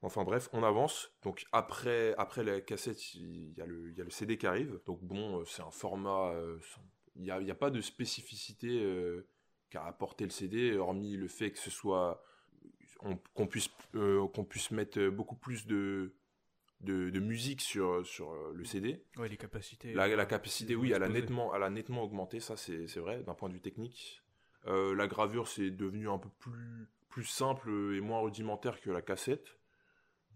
[0.06, 1.10] Enfin bref, on avance.
[1.22, 4.46] Donc après, après la cassette, il y, a le, il y a le CD qui
[4.46, 4.80] arrive.
[4.86, 6.30] Donc bon, euh, c'est un format...
[6.32, 6.58] euh,
[7.16, 9.26] Il n'y a, a pas de spécificité euh,
[9.70, 12.22] qu'a apporté le CD, hormis le fait que ce soit...
[13.00, 16.14] on- qu'on puisse, euh, qu'on puisse mettre beaucoup plus de,
[16.82, 19.02] de, de musique sur, sur le CD.
[19.16, 19.92] Ouais, les capacités.
[19.92, 23.34] La, la capacité, oui, elle a, nettement, elle a nettement augmenté, ça c'est vrai, d'un
[23.34, 24.22] point de vue technique.
[24.66, 29.58] La gravure, c'est devenu un peu plus, plus simple et moins rudimentaire que la cassette.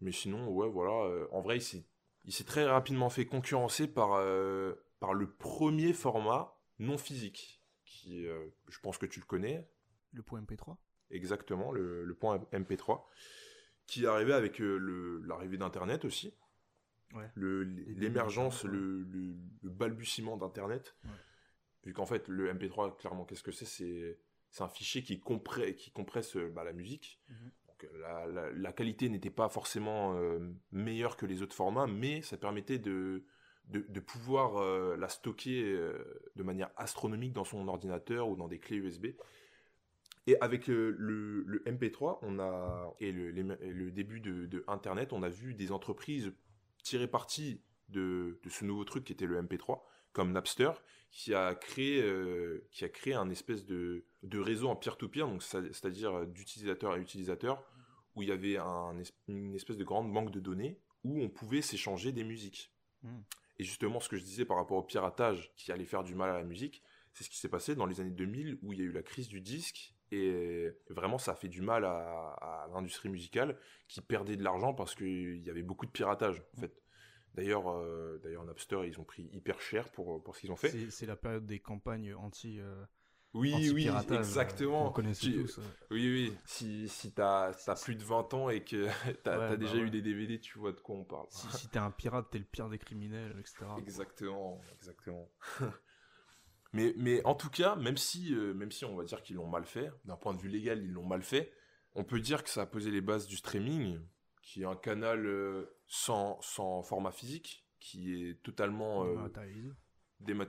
[0.00, 0.92] Mais sinon, ouais, voilà.
[1.08, 1.84] euh, en vrai, il s'est
[2.24, 8.26] il s'est très rapidement fait concurrencer par, euh, par le premier format non physique, qui,
[8.26, 9.68] euh, je pense que tu le connais,
[10.12, 10.76] Le point MP3
[11.10, 13.04] exactement, le, le point MP3,
[13.86, 16.34] qui est arrivé avec le- l'arrivée d'Internet aussi.
[17.14, 17.28] Ouais.
[17.36, 20.96] L'émergence, le, le- le balbutiement d'Internet.
[21.04, 21.10] Ouais.
[21.84, 23.64] Vu qu'en fait, le MP3, clairement, qu'est-ce que c'est?
[23.64, 24.20] C'est
[24.52, 27.20] c'est un fichier qui, compresse, qui compresse bah, la musique.
[27.28, 27.50] Mhm.
[28.54, 30.38] La, qualité n'était pas forcément euh,
[30.72, 33.24] meilleure que les autres formats, mais ça permettait de,
[33.68, 38.58] de, pouvoir euh, la stocker euh, de manière astronomique dans son ordinateur ou dans des
[38.58, 39.08] clés USB.
[40.26, 45.54] Et avec le, le MP3, on a et le, début de, Internet, on a vu
[45.54, 46.32] des entreprises
[46.82, 49.80] tirer parti de, ce nouveau truc qui était le MP3,
[50.12, 50.70] comme Napster,
[51.10, 52.04] qui a créé,
[52.70, 57.64] qui a créé un espèce de, de réseau en peer-to-peer, c'est-à-dire d'utilisateur à utilisateur,
[58.14, 58.94] où il y avait un
[59.28, 62.72] une espèce de grande banque de données où on pouvait s'échanger des musiques.
[63.02, 63.20] Mm.
[63.58, 66.30] Et justement, ce que je disais par rapport au piratage qui allait faire du mal
[66.30, 68.82] à la musique, c'est ce qui s'est passé dans les années 2000 où il y
[68.82, 72.68] a eu la crise du disque et vraiment ça a fait du mal à, à
[72.72, 76.82] l'industrie musicale qui perdait de l'argent parce qu'il y avait beaucoup de piratage en fait.
[77.34, 80.70] D'ailleurs, euh, d'ailleurs Napster ils ont pris hyper cher pour, pour ce qu'ils ont fait.
[80.70, 82.58] C'est c'est la période des campagnes anti.
[82.58, 82.84] euh,
[83.32, 84.90] Oui, oui, euh, exactement.
[84.90, 85.60] Connaissez Tu- tous.
[85.90, 86.36] Oui, oui.
[86.46, 88.86] Si, si t'as as plus de 20 ans et que
[89.22, 89.80] t'as Ouais, as bah déjà ouais.
[89.82, 91.26] eu des DVD, tu vois de quoi on parle.
[91.30, 93.66] Si, si t'es un pirate, t'es le pire des criminels, etc.
[93.78, 95.28] Exactement, exactement.
[96.72, 99.48] mais, mais en tout cas, même si, euh, même si on va dire qu'ils l'ont
[99.48, 101.52] mal fait, d'un point de vue légal, ils l'ont mal fait,
[101.94, 104.00] on peut dire que ça a posé les bases du streaming,
[104.42, 109.16] qui est un canal euh, sans, sans format physique, qui est totalement euh,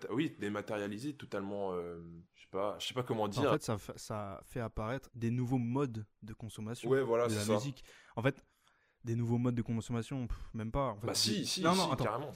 [0.09, 1.99] Oui, dématérialisé, totalement, euh,
[2.35, 3.49] je sais pas, je sais pas comment dire.
[3.49, 7.33] En fait, ça, fa- ça fait apparaître des nouveaux modes de consommation ouais, voilà, de
[7.35, 7.53] la ça.
[7.53, 7.83] musique.
[8.15, 8.43] En fait,
[9.03, 10.89] des nouveaux modes de consommation, pff, même pas.
[10.89, 12.03] En fait, Bah des- si, si, non, si, attends.
[12.03, 12.31] carrément.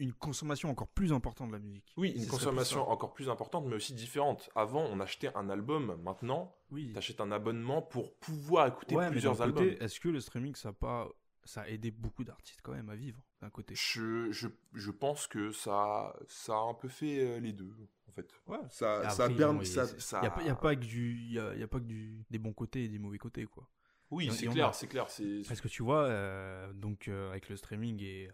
[0.00, 1.92] Une consommation encore plus importante de la musique.
[1.96, 4.48] Oui, une plus consommation encore plus importante, mais aussi différente.
[4.54, 6.00] Avant, on achetait un album.
[6.04, 6.92] Maintenant, Oui.
[6.92, 9.64] t'achètes un abonnement pour pouvoir écouter Ouais, plusieurs albums.
[9.68, 11.08] côté, est-ce que le streaming, ça a pas,
[11.42, 13.20] ça a aidé beaucoup d'artistes quand même à vivre?
[13.40, 17.52] D'un côté Je, je, je pense que ça, ça a un peu fait euh, les
[17.52, 17.72] deux,
[18.08, 18.28] en fait.
[18.46, 18.58] Ouais.
[18.70, 21.38] Ça, ça après, ça- il ça- n'y a, pas- y a pas que du, y
[21.38, 23.68] a, y a pas que du, des bons côtés et des mauvais côtés quoi.
[24.10, 24.72] Oui, c'est clair, a.
[24.72, 25.06] c'est clair.
[25.46, 28.30] Parce que tu vois, euh, donc euh, avec le streaming et,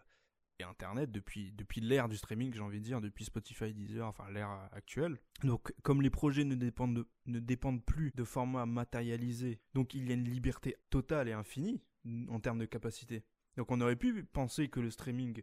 [0.60, 4.30] et Internet, depuis, depuis l'ère du streaming, j'ai envie de dire, depuis Spotify, Deezer, enfin
[4.30, 5.18] l'ère actuelle.
[5.42, 10.08] Donc, comme les projets ne dépendent, de- ne dépendent plus de formats matérialisés, donc il
[10.08, 11.82] y a une liberté totale et infinie
[12.28, 13.24] en termes de capacité.
[13.56, 15.42] Donc, on aurait pu penser que le streaming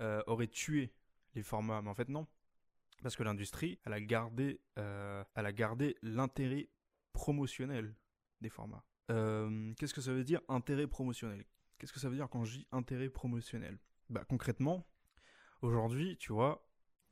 [0.00, 0.92] euh, aurait tué
[1.34, 2.26] les formats, mais en fait, non.
[3.02, 6.68] Parce que l'industrie, elle a gardé, euh, elle a gardé l'intérêt
[7.12, 7.94] promotionnel
[8.40, 8.84] des formats.
[9.10, 11.44] Euh, Qu'est-ce que ça veut dire intérêt promotionnel?
[11.78, 13.78] Qu'est-ce que ça veut dire quand je dis intérêt promotionnel?
[14.08, 14.86] Bah concrètement,
[15.62, 16.66] aujourd'hui, tu vois,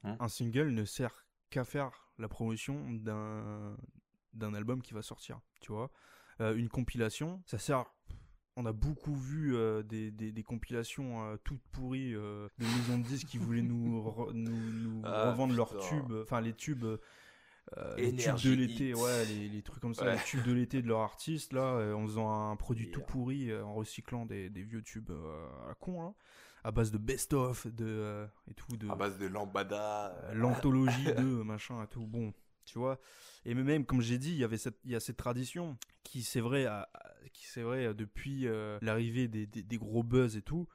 [0.04, 0.16] Hmm.
[0.20, 3.76] un single ne sert qu'à faire la promotion d'un
[4.34, 5.90] d'un album qui va sortir, tu vois.
[6.40, 7.86] Euh, une compilation, ça sert
[8.56, 12.98] on a beaucoup vu euh, des, des- des compilations euh, toutes pourries euh, de maisons
[12.98, 16.84] de disques qui voulaient nous, re- nous, nous Ah, revendre leurs tubes, enfin les tubes,
[17.96, 20.14] les tubes de l'été, ouais, les, les trucs comme ça, Ouais.
[20.16, 23.74] les tubes de l'été de leur artiste là, en faisant un produit tout pourri, en
[23.74, 26.12] recyclant des, des vieux tubes à la con, là,
[26.62, 30.14] à base de best-of, de et tout, de à base de lambada.
[30.32, 32.06] l'anthologie de machin et tout.
[32.06, 32.32] Bon,
[32.64, 32.98] tu vois.
[33.44, 36.22] Et même, comme j'ai dit, il y avait cette, il y a cette tradition qui,
[36.22, 36.66] c'est vrai,
[37.32, 40.66] qui c'est vrai depuis euh, l'arrivée des, des- des gros buzz et tout,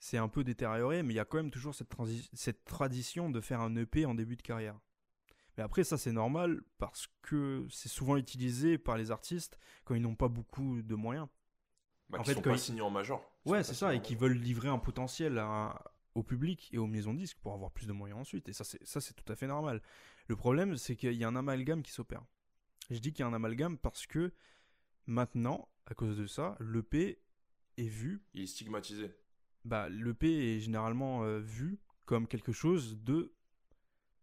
[0.00, 1.88] c'est un peu détérioré, mais il y a quand même toujours cette,
[2.32, 4.78] cette tradition de faire un EP en début de carrière.
[5.56, 10.02] Mais après, ça c'est normal parce que c'est souvent utilisé par les artistes quand ils
[10.02, 11.26] n'ont pas beaucoup de moyens.
[12.10, 13.28] Bah, en fait, sont quand pas il- signés en major.
[13.44, 15.82] Ouais, c'est ça, et qui veulent livrer un potentiel à-
[16.18, 18.48] au public et aux maisons de disques pour avoir plus de moyens ensuite.
[18.48, 19.80] Et ça, c'est ça, c'est tout à fait normal.
[20.26, 22.24] Le problème, c'est qu'il y a un amalgame qui s'opère.
[22.90, 24.32] Je dis qu'il y a un amalgame parce que
[25.06, 27.18] maintenant, à cause de ça, l'EP
[27.76, 29.14] est vu, Il est stigmatisé.
[29.64, 33.32] bah, l'EP est généralement euh, vu comme quelque chose de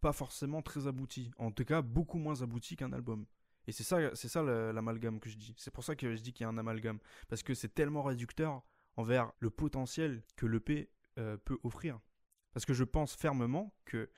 [0.00, 1.30] pas forcément très abouti.
[1.38, 3.26] En tout cas, beaucoup moins abouti qu'un album.
[3.66, 5.54] Et c'est ça, c'est ça l'amalgame que je dis.
[5.56, 6.98] C'est pour ça que je dis qu'il y a un amalgame.
[7.28, 8.62] Parce que c'est tellement réducteur
[8.96, 12.00] envers le potentiel que l'EP euh, peut offrir.
[12.52, 14.10] Parce que je pense fermement que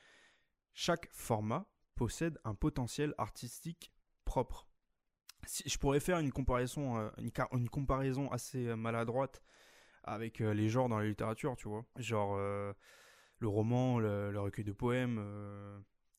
[0.75, 3.93] chaque format possède un potentiel artistique
[4.25, 4.69] propre.
[5.47, 7.11] Si, je pourrais faire une comparaison, euh,
[7.53, 9.43] une, comparaison assez euh, maladroite
[10.05, 11.85] avec euh, les genres dans la littérature, tu vois.
[11.97, 12.37] Genre
[13.41, 15.19] le roman, le, le recueil de poèmes,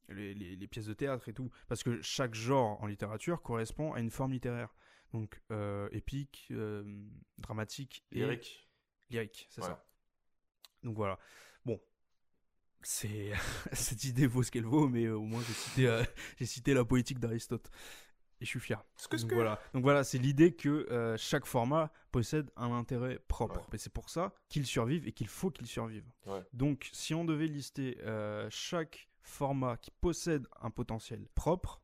[0.10, 1.50] les, les- les pièces de théâtre et tout.
[1.68, 4.74] Parce que chaque genre en littérature correspond à une forme littéraire.
[5.14, 5.42] Donc
[5.92, 6.52] épique,
[7.38, 8.70] dramatique et Lyrique.
[9.10, 9.68] lyrique, c'est Ouais.
[9.68, 9.86] ça.
[10.84, 11.20] Donc voilà.
[11.66, 11.80] Bon,
[12.82, 13.32] c'est
[13.74, 16.04] cette idée vaut ce qu'elle vaut, mais euh, au moins j'ai cité, euh,
[16.38, 17.70] j'ai cité la poétique d'Aristote.
[18.42, 18.82] Et je suis fier.
[19.10, 19.36] Que Donc que.
[19.36, 23.60] voilà, donc voilà, c'est l'idée que euh, chaque format possède un intérêt propre.
[23.60, 23.76] Ouais.
[23.76, 26.06] Et c'est pour ça qu'il survive et qu'il faut qu'il survive.
[26.26, 26.42] Ouais.
[26.54, 27.98] Donc si on devait lister
[28.50, 31.82] chaque format qui possède un potentiel propre,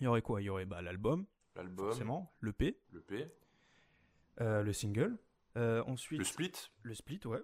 [0.00, 0.40] il y aurait quoi?
[0.40, 2.80] Il y aurait bah, l'album, L'album, forcément, le P,
[4.40, 5.18] euh, le single,
[5.56, 6.52] ensuite le split.
[6.82, 7.42] le split, ouais.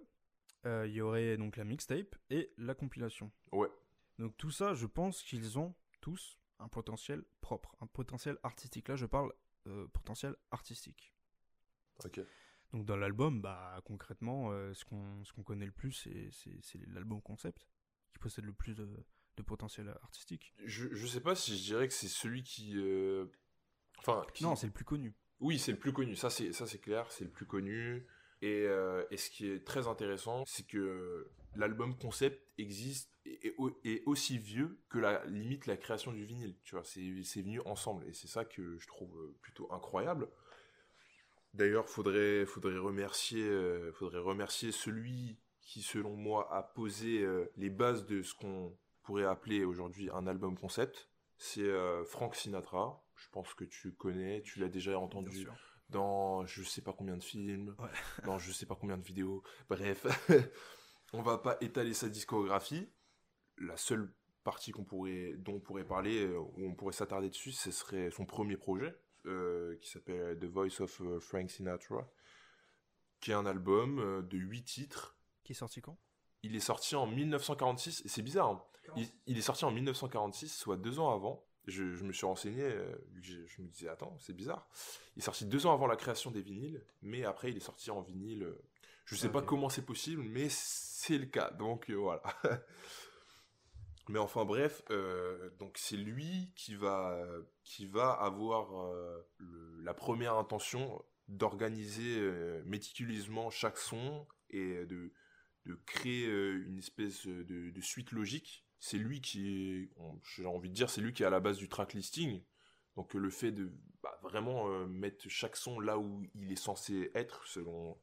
[0.67, 3.31] Euh, Il y aurait donc la mixtape et la compilation.
[3.53, 3.69] Ouais.
[4.19, 8.89] Donc tout ça, je pense qu'ils ont tous un potentiel propre, un potentiel artistique.
[8.89, 9.33] Là, je parle
[9.67, 11.15] euh, potentiel artistique.
[12.05, 12.21] Ok.
[12.73, 17.21] Donc dans l'album, bah concrètement, euh, ce qu'on ce qu'on connaît le plus, c'est- l'album
[17.23, 17.67] concept
[18.13, 18.87] qui possède le plus de,
[19.37, 20.55] de potentiel artistique.
[20.65, 22.75] Je, je sais pas si je dirais que c'est celui qui.
[22.77, 23.27] euh,
[23.99, 24.25] Enfin.
[24.35, 25.15] qui- Non, c'est le plus connu.
[25.41, 26.15] Oui, c'est le plus connu.
[26.17, 27.11] Ça, c'est ça, c'est clair.
[27.11, 28.07] C'est le plus connu.
[28.43, 33.55] Et, euh, et ce qui est très intéressant, c'est que l'album concept existe et est,
[33.59, 36.57] au- est aussi vieux que la limite la création du vinyle.
[36.65, 40.29] Tu vois, c'est c'est venu ensemble et c'est ça que je trouve euh, plutôt incroyable.
[41.55, 47.71] D'ailleurs, faudrait faudrait remercier euh, faudrait remercier celui qui, selon moi, a posé euh, les
[47.71, 51.09] bases de ce qu'on pourrait appeler aujourd'hui un album concept.
[51.39, 51.71] C'est
[52.05, 53.03] Frank Sinatra.
[53.17, 55.47] Je pense que tu connais, tu l'as déjà entendu.
[55.91, 57.89] Dans je sais pas combien de films, Ouais.
[58.25, 59.43] dans je sais pas combien de vidéos.
[59.69, 60.07] Bref,
[61.13, 62.89] on va pas étaler sa discographie.
[63.59, 64.13] La seule
[64.45, 68.11] partie qu'on pourrait, dont on pourrait parler, euh, où on pourrait s'attarder dessus, ce serait
[68.11, 68.95] son premier projet,
[69.27, 72.09] euh, qui s'appelle The Voice of euh, Frank Sinatra.
[73.21, 75.17] qui est un album de 8 titres.
[75.45, 75.99] Qui est sorti quand?
[76.43, 78.65] Il est sorti en 1946, et c'est bizarre, hein.
[78.97, 81.45] il, il est sorti en 1946, soit deux ans avant.
[81.67, 84.69] Je, je me suis renseigné, euh, vu que je, je me disais, attends, c'est bizarre.
[85.17, 87.91] Il est sorti deux ans avant la création des vinyles, mais après il est sorti
[87.91, 88.45] en vinyle.
[88.45, 88.63] euh,
[89.05, 89.47] Je sais pas Ok.
[89.47, 92.23] comment c'est possible, mais c'est le cas, donc euh, voilà.
[94.09, 97.25] mais enfin bref, euh, donc c'est lui qui va,
[97.63, 98.93] qui va avoir
[99.39, 102.21] le- la première intention d'organiser
[102.65, 105.13] méticuleusement chaque son et de,
[105.67, 108.67] de créer une espèce de, de suite logique.
[108.81, 109.91] C'est lui qui est,
[110.35, 112.43] j'ai envie de dire, c'est lui qui est à la base du track listing.
[112.97, 113.71] Donc le fait de
[114.03, 117.97] bah, vraiment euh, mettre chaque son là où il est censé être selon,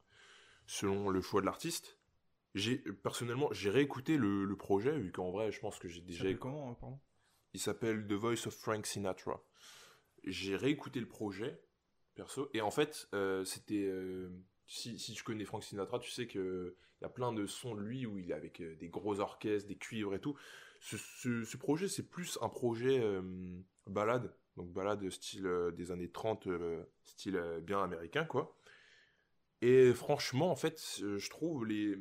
[0.65, 1.97] selon le choix de l'artiste.
[2.55, 6.05] J'ai personnellement j'ai réécouté le, le projet vu qu'en vrai je pense que j'ai Il
[6.05, 6.99] déjà comment, euh, pardon?
[7.53, 9.43] Il s'appelle The Voice of Frank Sinatra.
[10.23, 11.59] J'ai réécouté le projet,
[12.15, 13.85] perso, et en fait, euh, c'était.
[13.85, 14.29] euh,
[14.65, 17.81] si, si tu connais Frank Sinatra, tu sais qu'il y a plein de sons de
[17.81, 20.37] lui où il est avec des gros orchestres, des cuivres et tout.
[20.95, 23.21] Ce, projet, c'est plus un projet euh,
[23.87, 28.55] balade, donc balade style euh, des années 30, euh, style bien américain, quoi.
[29.61, 31.97] Et franchement, en fait, je trouve les,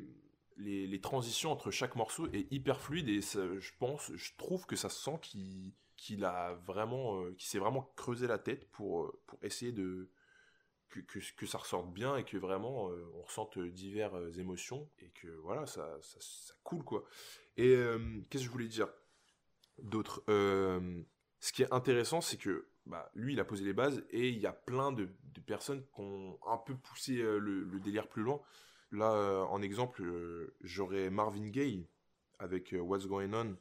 [0.57, 4.89] les, transitions entre chaque morceau est hyper fluide et je pense, je trouve que ça
[4.89, 5.19] se sent
[5.97, 10.11] qu'il a vraiment, qu'il s'est vraiment creusé la tête pour, pour essayer de
[10.89, 15.65] que, que, ça ressorte bien et que vraiment on ressente diverses émotions et que voilà,
[15.65, 17.05] ça, ça coule quoi.
[17.57, 18.87] Et euh, qu'est-ce que je voulais dire
[19.79, 21.03] d'autre Euh,
[21.39, 24.37] Ce qui est intéressant, c'est que bah, lui, il a posé les bases et il
[24.39, 25.09] y a plein de,
[25.45, 28.41] personnes qui ont un peu poussé euh, le, délire plus loin.
[28.91, 30.01] Là, en exemple,
[30.61, 31.89] j'aurais Marvin Gaye
[32.39, 33.57] avec What's Going On,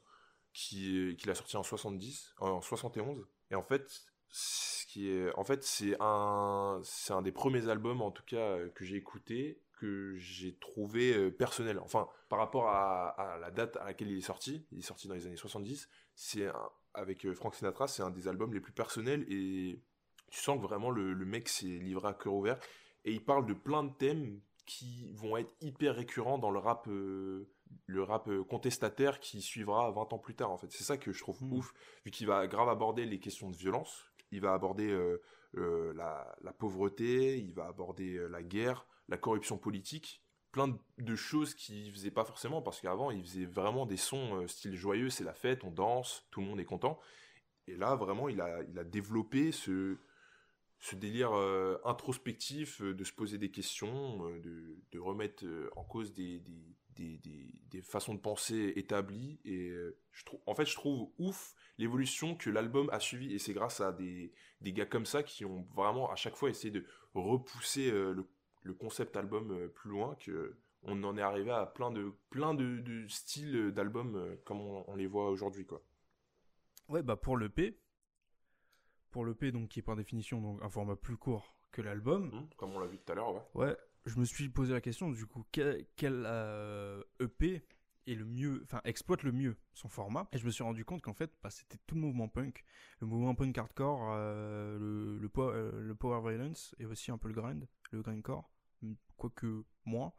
[0.52, 3.26] qui, qui l'a sorti en 70, en 71.
[3.50, 3.90] Et en fait,
[4.28, 8.56] ce qui est, en fait, c'est un, c'est un des premiers albums, en tout cas,
[8.68, 11.78] que j'ai écouté, que j'ai trouvé euh, personnel.
[11.78, 15.06] Enfin, par rapport à, à la date à laquelle il est sorti, il est sorti
[15.08, 16.46] dans les années 70, c'est
[16.94, 19.80] avec euh, Frank Sinatra, c'est un des albums les plus personnels et
[20.30, 22.58] tu sens que vraiment le, le mec s'est livré à cœur ouvert
[23.04, 26.88] et il parle de plein de thèmes qui vont être hyper récurrents dans le rap
[26.88, 27.48] euh,
[27.86, 31.20] le rap contestataire qui suivra 20 ans plus tard en fait c'est ça que je
[31.20, 31.52] trouve Mm.
[31.52, 31.72] ouf
[32.04, 35.22] vu qu'il va grave aborder les questions de violence il va aborder euh,
[35.56, 41.54] euh, la, pauvreté il va aborder euh, la guerre la corruption politique plein de, choses
[41.54, 45.24] qu'il faisait pas forcément parce qu'avant il faisait vraiment des sons euh, style joyeux c'est
[45.24, 46.98] la fête on danse tout le monde est content
[47.66, 49.96] et là vraiment il a développé ce
[50.92, 51.32] délire
[51.84, 56.44] introspectif de se poser des questions, de, remettre en cause des,
[57.82, 59.40] façons de penser établies.
[59.44, 59.72] Et
[60.46, 63.34] en fait, je trouve ouf l'évolution que l'album a suivi.
[63.34, 66.50] Et c'est grâce à des, des gars comme ça qui ont vraiment à chaque fois
[66.50, 66.84] essayé de
[67.14, 68.26] repousser euh, le,
[68.62, 70.56] le concept album euh, plus loin que
[70.88, 74.84] on en est arrivé à plein de, plein de, de styles d'albums euh, comme on,
[74.88, 75.66] on les voit aujourd'hui.
[75.66, 75.82] quoi.
[76.88, 77.76] Ouais, bah pour l'EP,
[79.10, 82.48] pour l'EP, donc qui est par définition donc un format plus court que l'album, Hum,
[82.56, 83.42] comme on l'a vu tout à l'heure, ouais.
[83.66, 86.24] ouais, je me suis posé la question du coup, quel, quel,
[87.20, 87.62] EP
[88.06, 91.02] est le mieux, enfin exploite le mieux son format, et je me suis rendu compte
[91.02, 92.64] qu'en fait, bah, c'était tout le mouvement punk,
[93.00, 97.18] le mouvement punk hardcore, euh, le, le, po- euh, le power violence et aussi un
[97.18, 98.50] peu le grind, le grindcore,
[99.16, 100.12] quoique moins,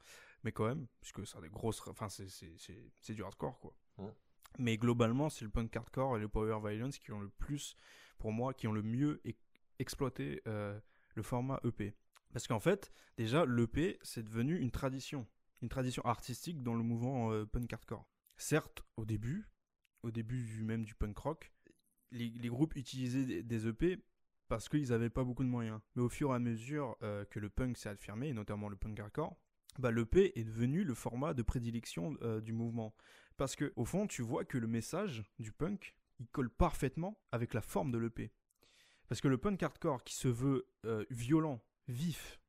[0.43, 3.60] mais quand même, puisque ça a des grosses, enfin c'est c'est c'est c'est du hardcore
[3.60, 3.73] quoi.
[3.97, 4.13] Ouais.
[4.60, 7.76] Mais globalement, c'est le punk hardcore et le power violence qui ont le plus,
[8.17, 9.34] pour moi, qui ont le mieux e-
[9.80, 10.80] exploité euh,
[11.15, 11.95] le format EP.
[12.34, 15.28] Parce qu'en fait, déjà, l'EP, c'est devenu une tradition,
[15.62, 18.08] une tradition artistique dans le mouvement euh, punk hardcore.
[18.38, 19.50] Certes, au début,
[20.04, 21.52] au début même du punk rock,
[22.12, 23.98] les, groupes utilisaient des, EP
[24.48, 25.82] parce qu'ils n'avaient pas beaucoup de moyens.
[25.96, 28.78] Mais au fur et à mesure euh, que le punk s'est affirmé, et notamment le
[28.78, 29.36] punk hardcore,
[29.80, 32.96] bah, l'EP est devenu le format de prédilection euh, du mouvement.
[33.36, 37.54] Parce que au fond, tu vois que le message du punk, il colle parfaitement avec
[37.54, 38.32] la forme de l'EP.
[39.10, 40.67] Parce que le punk hardcore qui se veut
[41.10, 42.39] violent, vif,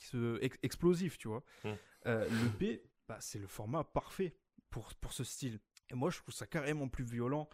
[0.00, 1.68] qui se ex- explosif, tu vois, Mm.
[2.06, 4.34] euh, l'EP, bah, c'est le format parfait
[4.70, 5.60] pour, pour ce style.
[5.90, 7.48] Et moi, je trouve ça carrément plus violent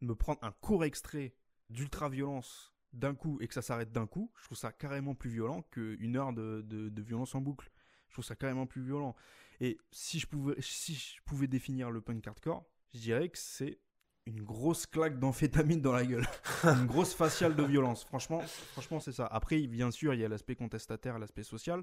[0.00, 1.34] de me prendre un court extrait
[1.70, 4.30] d'ultra-violence d'un coup et que ça s'arrête d'un coup.
[4.38, 7.70] Je trouve ça carrément plus violent qu'une heure de, de, de violence en boucle.
[8.08, 9.14] Je trouve ça carrément plus violent.
[9.60, 13.78] Et si je pouvais, si je pouvais définir le punk hardcore, je dirais que c'est
[14.26, 16.26] une grosse claque d'amphétamine dans la gueule.
[16.64, 18.04] une grosse faciale de violence.
[18.04, 18.40] Franchement,
[18.72, 19.26] franchement c'est ça.
[19.26, 21.82] Après, bien sûr, il y a l'aspect contestataire, l'aspect social.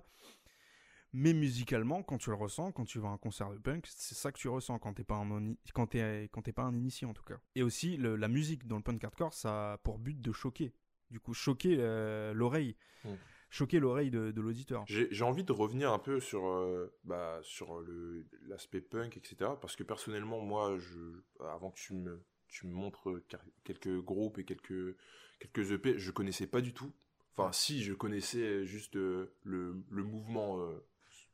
[1.11, 4.13] Mais musicalement, quand tu le ressens, quand tu vas à un concert de punk, c'est
[4.15, 7.07] ça que tu ressens quand t'es pas un, quand t'es, quand t'es pas un initié
[7.07, 7.39] en tout cas.
[7.55, 10.71] Et aussi, le- la musique dans le punk hardcore, ça a pour but de choquer.
[11.09, 12.75] Du coup, choquer euh, l'oreille.
[13.03, 13.13] Mm.
[13.49, 14.83] choquer l'oreille de, de l'auditeur.
[14.85, 19.53] J'ai j'ai envie de revenir un peu sur, euh, bah, sur le- l'aspect punk, etc.
[19.59, 20.99] Parce que personnellement, moi, je,
[21.43, 24.95] avant que tu me, tu me montres car- quelques groupes et quelques,
[25.39, 26.91] quelques EP, je connaissais pas du tout.
[27.35, 30.85] Enfin, si, je connaissais juste euh, le, le mouvement euh,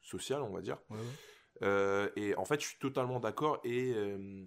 [0.02, 0.78] social, on va dire.
[0.90, 1.16] Ouais, ouais.
[1.64, 3.60] Euh, et en fait, je suis totalement d'accord.
[3.64, 4.46] Et euh,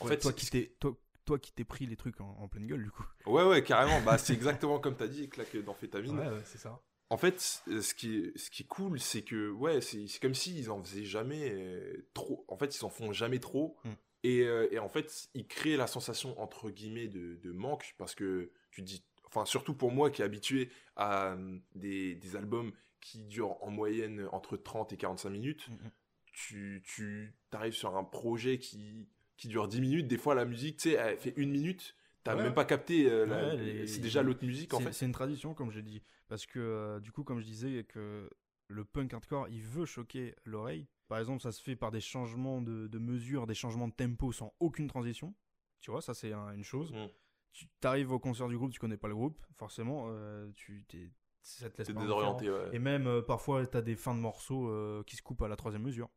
[0.00, 2.48] en Ouais, fait, toi qui t'es toi, toi qui t'es pris les trucs en, en
[2.48, 3.06] pleine gueule du coup.
[3.26, 4.00] ouais, ouais, carrément.
[4.00, 6.18] Bah, c'est exactement comme t'as dit, claque d'amphétamine.
[6.18, 6.80] ouais, c'est ça.
[7.10, 10.20] En fait, euh, ce qui est, ce qui est cool, c'est que ouais, c'est c'est
[10.20, 12.44] comme s'ils en faisaient jamais euh, trop.
[12.48, 13.76] En fait, ils s'en font jamais trop.
[13.84, 13.94] Mm.
[14.24, 18.14] Et, euh, et en fait, ils créent la sensation entre guillemets de, de manque parce
[18.16, 22.34] que tu te dis, enfin surtout pour moi qui est habitué à euh, des, des
[22.34, 25.90] albums qui durent en moyenne entre 30 et 45 minutes, Mhm.
[26.32, 29.06] tu, tu arrives sur un projet qui,
[29.36, 30.08] qui dure 10 minutes.
[30.08, 31.94] Des fois, la musique, tu sais, elle fait une minute.
[32.24, 32.42] T'as Ouais.
[32.44, 33.06] même pas capté.
[33.10, 34.92] euh, la- Ouais, les- c'est déjà l'autre musique en fait.
[34.92, 36.02] c'est une tradition, comme j'ai dit.
[36.28, 38.30] Parce que, euh, du coup, comme je disais, que
[38.68, 40.86] le punk hardcore, il veut choquer l'oreille.
[41.08, 44.32] Par exemple, ça se fait par des changements de, de mesure, des changements de tempo
[44.32, 45.34] sans aucune transition.
[45.80, 46.92] Tu vois, ça, c'est un- une chose.
[46.92, 47.06] Mm.
[47.52, 51.10] Tu arrives au concert du groupe, tu connais pas le groupe, forcément, euh, tu t'es,
[51.42, 52.70] ça te laisse T'es pas désorienté, ouais.
[52.72, 55.48] Et même, euh, parfois, tu as des fins de morceaux euh, qui se coupent à
[55.48, 56.08] la troisième mesure.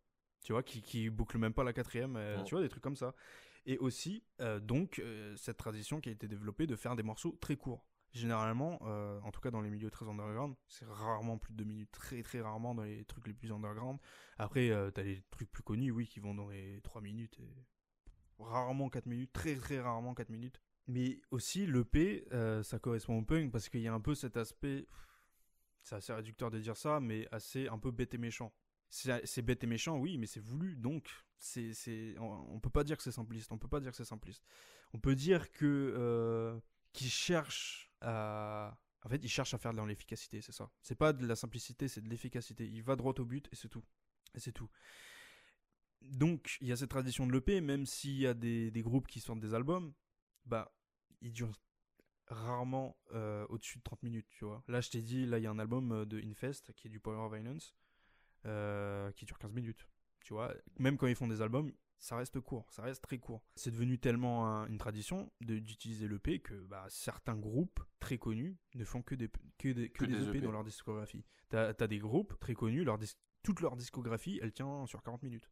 [0.43, 2.15] Tu vois, qui, qui bouclent même pas la quatrième.
[2.15, 2.43] euh, Mm.
[2.45, 3.13] Tu vois, des trucs comme ça.
[3.65, 4.23] Et aussi,
[4.61, 5.03] donc,
[5.35, 7.85] cette tradition qui a été développée de faire des morceaux très courts.
[8.17, 11.65] Généralement, euh, en tout cas dans les milieux très underground, c'est rarement plus de deux
[11.65, 13.99] minutes, très très rarement dans les trucs les plus underground.
[14.39, 17.63] Après, euh, t'as les trucs plus connus, oui, qui vont dans les 3 minutes et
[18.39, 20.59] rarement 4 minutes, très très rarement 4 minutes.
[20.87, 24.35] Mais aussi, l'EP, euh, ça correspond au punk parce qu'il y a un peu cet
[24.35, 24.87] aspect,
[25.83, 28.51] c'est assez réducteur de dire ça, mais assez un peu bête et méchant.
[28.89, 32.97] C'est bête et méchant, oui, mais c'est voulu, donc c'est, on, on peut pas dire
[32.97, 33.51] que c'est simpliste.
[33.51, 34.43] On peut pas dire que c'est simpliste.
[34.93, 36.59] On peut dire que
[36.97, 40.69] qu'ils cherchent à, en fait, ils cherchent à faire dans l'efficacité, c'est ça.
[40.81, 42.67] C'est pas de la simplicité, c'est de l'efficacité.
[42.67, 43.83] Il va droit au but et c'est tout.
[44.33, 44.69] Et c'est tout.
[46.01, 49.07] Donc, il y a cette tradition de l'EP, même s'il y a des, des groupes
[49.07, 49.93] qui sortent des albums,
[50.45, 50.75] bah,
[51.21, 51.53] ils durent
[52.27, 54.63] rarement euh, au-dessus de 30 minutes, tu vois.
[54.67, 56.89] Là, je t'ai dit, là, il y a un album euh, de Infest qui est
[56.89, 57.75] du Power of Violence
[58.45, 59.87] euh, qui dure 15 minutes.
[60.21, 63.43] Tu vois, même quand ils font des albums, ça reste court, ça reste très court.
[63.55, 68.83] C'est devenu tellement un- une tradition d'utiliser l'EP que bah, certains groupes très connus ne
[68.85, 70.41] font que des, que des, que Que des des EP EP.
[70.41, 71.25] dans leur discographie.
[71.49, 72.99] T'as as des groupes très connus, leur
[73.43, 75.49] toute leur discographie, elle tient sur 40 minutes.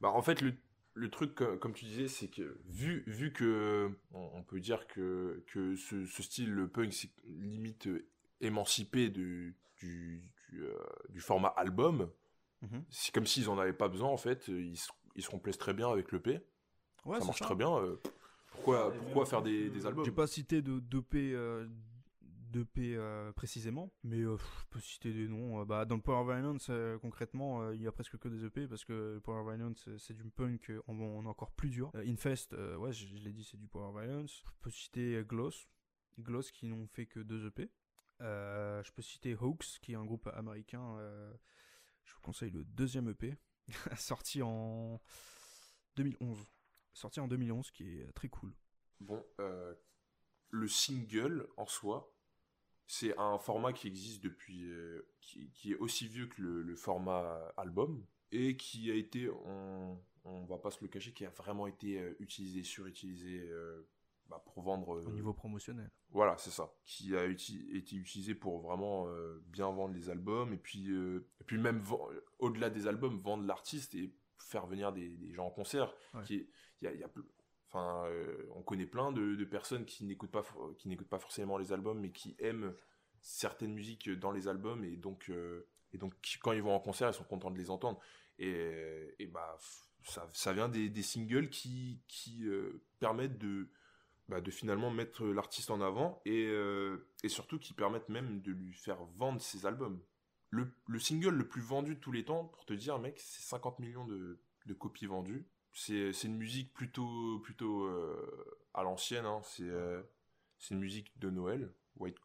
[0.00, 0.54] Bah, en fait, le,
[0.94, 4.86] le truc, co- comme tu disais, c'est que vu, vu que on, on peut dire
[4.86, 8.06] que, que ce, ce style, le punk, c'est limite euh,
[8.40, 10.76] émancipé de, du, du, euh,
[11.10, 12.10] du format album,
[12.62, 12.82] Mhm.
[12.88, 14.48] c'est comme s'ils en avaient pas besoin, en fait.
[14.48, 16.40] Ils, se- ils se complaisent très bien avec l'EP.
[17.04, 17.76] Ouais, ça marche très bien.
[17.78, 17.96] euh,
[18.52, 20.04] pourquoi, pourquoi faire des, des albums?
[20.04, 21.66] J'ai pas cité de d'EP euh,
[22.22, 25.60] d'EP, euh, précisément, mais euh, je peux citer des noms.
[25.60, 28.44] Euh, bah, dans le Power Violence, euh, concrètement, euh, il y a presque que des
[28.44, 31.68] EP parce que le Power Violence, euh, c'est du punk euh, en, en encore plus
[31.70, 31.90] dur.
[31.96, 34.44] Euh, Infest, euh, ouais, je, je l'ai dit, c'est du Power Violence.
[34.46, 35.68] Je peux citer euh, Gloss,
[36.20, 37.70] Gloss qui n'ont fait que deux EP.
[38.20, 40.96] Euh, je peux citer Hawks, qui est un groupe américain.
[40.98, 41.32] euh,
[42.04, 43.36] je vous conseille le deuxième EP,
[43.96, 45.00] sorti en
[45.96, 46.38] 2011.
[46.92, 48.54] Sorti en 2011, qui est très cool.
[49.00, 49.74] Bon, euh,
[50.50, 52.14] le single en soi,
[52.86, 58.06] c'est un format qui existe depuis, euh, qui, est aussi vieux que le, format album
[58.30, 62.00] et qui a été, on, on va pas se le cacher, qui a vraiment été
[62.00, 63.88] euh, utilisé, surutilisé euh,
[64.28, 64.96] bah, pour vendre.
[64.96, 65.90] euh, Au niveau promotionnel.
[66.10, 66.72] Voilà, c'est ça.
[66.84, 71.26] Qui a uti- été utilisé pour vraiment euh, bien vendre les albums et puis, euh,
[71.40, 71.82] et puis même
[72.38, 75.92] au-delà des albums, vendre l'artiste et faire venir des, des gens en concert.
[76.14, 76.22] Ouais.
[76.22, 76.48] Qui
[76.82, 77.10] y a, y a
[77.68, 81.18] enfin, euh, on connaît plein de, de personnes qui n'écoutent pas, for- qui n'écoutent pas
[81.18, 82.74] forcément les albums mais qui aiment
[83.20, 87.08] certaines musiques dans les albums et donc, euh, et donc quand ils vont en concert,
[87.10, 87.98] ils sont contents de les entendre.
[88.38, 89.56] Et, et bah,
[90.04, 93.70] ça, ça vient des, des singles qui, qui euh, permettent de,
[94.28, 98.52] bah, de finalement mettre l'artiste en avant et, euh, et surtout qui permettent même de
[98.52, 100.00] lui faire vendre ses albums.
[100.50, 103.42] Le, le single le plus vendu de tous les temps, pour te dire, mec, c'est
[103.42, 105.46] 50 millions de, de copies vendues.
[105.72, 109.40] C'est c'est une musique plutôt, plutôt euh, à l'ancienne, hein.
[109.42, 110.00] c'est euh,
[110.58, 112.16] c'est une musique de Noël, White,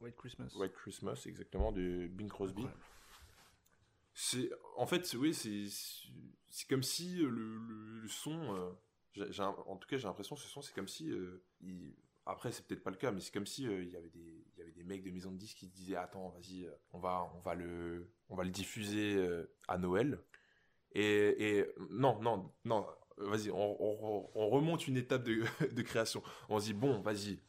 [0.00, 0.52] White Christmas.
[0.56, 2.66] White Christmas, exactement, de Bing Crosby.
[4.14, 5.64] C'est, en fait, oui, c'est,
[6.50, 8.70] c'est comme si euh, le, le, le son, euh,
[9.20, 11.42] en tout cas, j'ai l'impression ce son, c'est comme si, euh,
[12.24, 14.44] après, c'est peut-être pas le cas, mais c'est comme si euh, il y avait des,
[14.54, 16.98] il y avait des mecs de maison de disques qui disaient, attends, vas-y, euh, on
[16.98, 19.20] va, on va le, on va le diffuser
[19.68, 20.20] à Noël.
[20.94, 22.86] Et, non, non, non,
[23.18, 26.22] vas-y, on, on- on remonte une étape de, de création.
[26.48, 27.40] On se dit, bon, vas-y,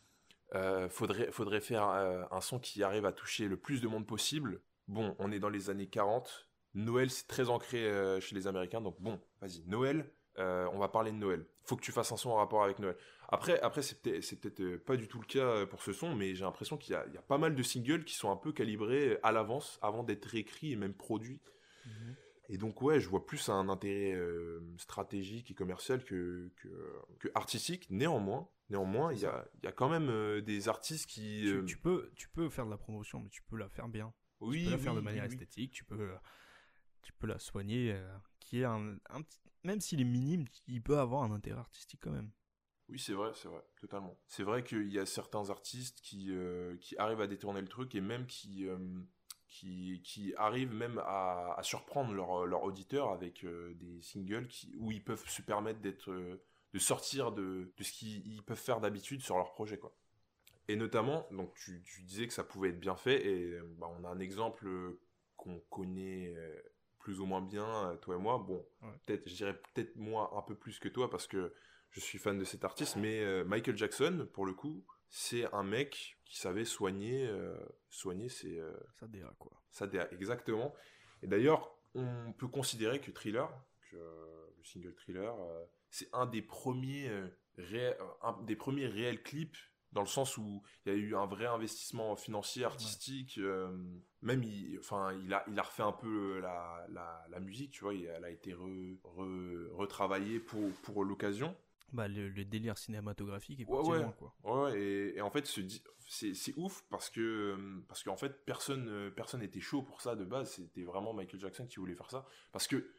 [0.89, 4.61] faudrait, faudrait faire un son qui arrive à toucher le plus de monde possible.
[4.88, 6.49] Bon, on est dans les années 40.
[6.76, 7.89] Noël, c'est très ancré
[8.22, 8.82] chez les Américains.
[8.82, 11.45] Donc bon, vas-y, Noël, euh, on va parler de Noël.
[11.63, 12.95] Faut que tu fasses un son en rapport avec Noël.
[13.29, 16.36] Après, après c'est peut-être euh, pas du tout le cas euh, pour ce son, mais
[16.36, 18.36] j'ai l'impression qu'il y, a- il y a pas mal de singles qui sont un
[18.36, 21.39] peu calibrés à l'avance avant d'être réécrits et même produits.
[22.49, 26.67] Et donc ouais, je vois plus un intérêt euh, stratégique et commercial que, que,
[27.19, 27.88] que artistique.
[27.89, 31.45] Néanmoins, néanmoins, il y a, il y a quand même euh, des artistes qui...
[31.47, 34.13] Tu, tu peux, tu peux faire de la promotion, mais tu peux la faire bien.
[34.41, 35.29] oui, tu peux la faire oui, de manière oui.
[35.29, 36.11] esthétique, tu peux,
[37.03, 40.97] tu peux la soigner, euh, qui est un, petit, même s'il est minime, il peut
[40.97, 42.31] avoir un intérêt artistique quand même.
[42.89, 44.17] Oui, c'est vrai, c'est vrai, totalement.
[44.27, 47.95] C'est vrai qu'il y a certains artistes qui, euh, qui arrivent à détourner le truc
[47.95, 48.77] et même qui, euh,
[49.47, 54.91] qui, qui arrivent même à, à surprendre leur, leur auditeur avec des singles qui, où
[54.91, 59.21] ils peuvent se permettre d'être, de sortir de, de ce qu'ils ils peuvent faire d'habitude
[59.21, 59.95] sur leur projet, quoi.
[60.69, 64.05] Et notamment, donc tu, tu disais que ça pouvait être bien fait et bah, on
[64.05, 64.97] a un exemple
[65.35, 66.33] qu'on connaît
[67.03, 68.37] plus ou moins bien, euh, toi et moi.
[68.39, 68.89] Bon, Ouais.
[69.05, 71.53] peut-être, je dirais peut-être moi un peu plus que toi parce que
[71.91, 75.63] je suis fan de cet artiste, mais euh, Michael Jackson, pour le coup, c'est un
[75.63, 77.55] mec qui savait soigner, euh,
[77.89, 79.51] soigner ses, euh, Ça DA quoi.
[79.69, 80.73] sa DA, exactement.
[81.21, 83.47] Et d'ailleurs, on peut considérer que Thriller,
[83.91, 85.35] que le single Thriller,
[85.91, 87.11] c'est un des premiers,
[88.21, 89.57] un des premiers réels clips
[89.93, 93.37] dans le sens où il y a eu un vrai investissement financier, artistique.
[93.37, 93.69] euh,
[94.21, 97.83] même, il, enfin, il a, il a refait un peu la, la, la musique, tu
[97.83, 97.93] vois.
[97.93, 101.55] Elle a été re- re- retravaillée pour, pour l'occasion.
[101.91, 104.05] Bah, le, le délire cinématographique est Ouais, ouais.
[104.17, 104.33] quoi.
[104.43, 107.55] Ouais, et, et en fait, c'est c'est ouf parce que
[107.87, 110.51] parce qu'en fait, personne euh, personne n'était chaud pour ça de base.
[110.53, 112.91] C'était vraiment Michael Jackson qui voulait faire ça parce que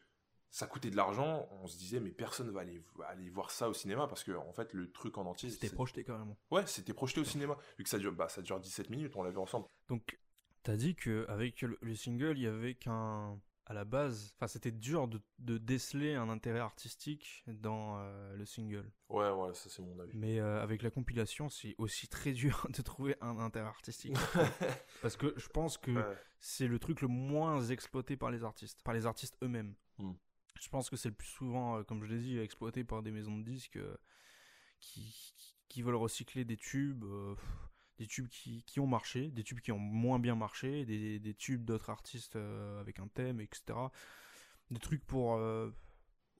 [0.54, 1.48] ça coûtait de l'argent.
[1.62, 4.52] On se disait mais personne va aller aller voir ça au cinéma parce que en
[4.52, 6.38] fait le truc en entier C'était projeté carrément.
[6.52, 9.16] Ouais, c'était projeté au cinéma vu que ça dure bah ça dure 17 minutes.
[9.16, 9.66] On l'a vu ensemble.
[9.88, 10.16] Donc,
[10.62, 13.40] t'as dit qu'avec le, le single, il y avait qu'un.
[13.66, 18.44] À la base, enfin, c'était dur de, de déceler un intérêt artistique dans euh, le
[18.44, 18.92] single.
[19.08, 20.12] Ouais, ouais, ça c'est mon avis.
[20.14, 24.14] Mais euh, avec la compilation, c'est aussi très dur de trouver un intérêt artistique.
[25.02, 26.16] Parce que je pense que Ouais.
[26.40, 29.74] c'est le truc le moins exploité par les artistes, par les artistes eux-mêmes.
[29.98, 30.12] Hmm.
[30.60, 33.10] Je pense que c'est le plus souvent, euh, comme je l'ai dit, exploité par des
[33.10, 33.96] maisons de disques euh,
[34.80, 35.14] qui,
[35.68, 37.34] qui, veulent recycler des tubes, euh,
[37.98, 41.34] des tubes qui, qui ont marché, des tubes qui ont moins bien marché, des, des
[41.34, 43.78] tubes d'autres artistes euh, avec un thème, etc.
[44.70, 45.70] Des trucs pour, euh,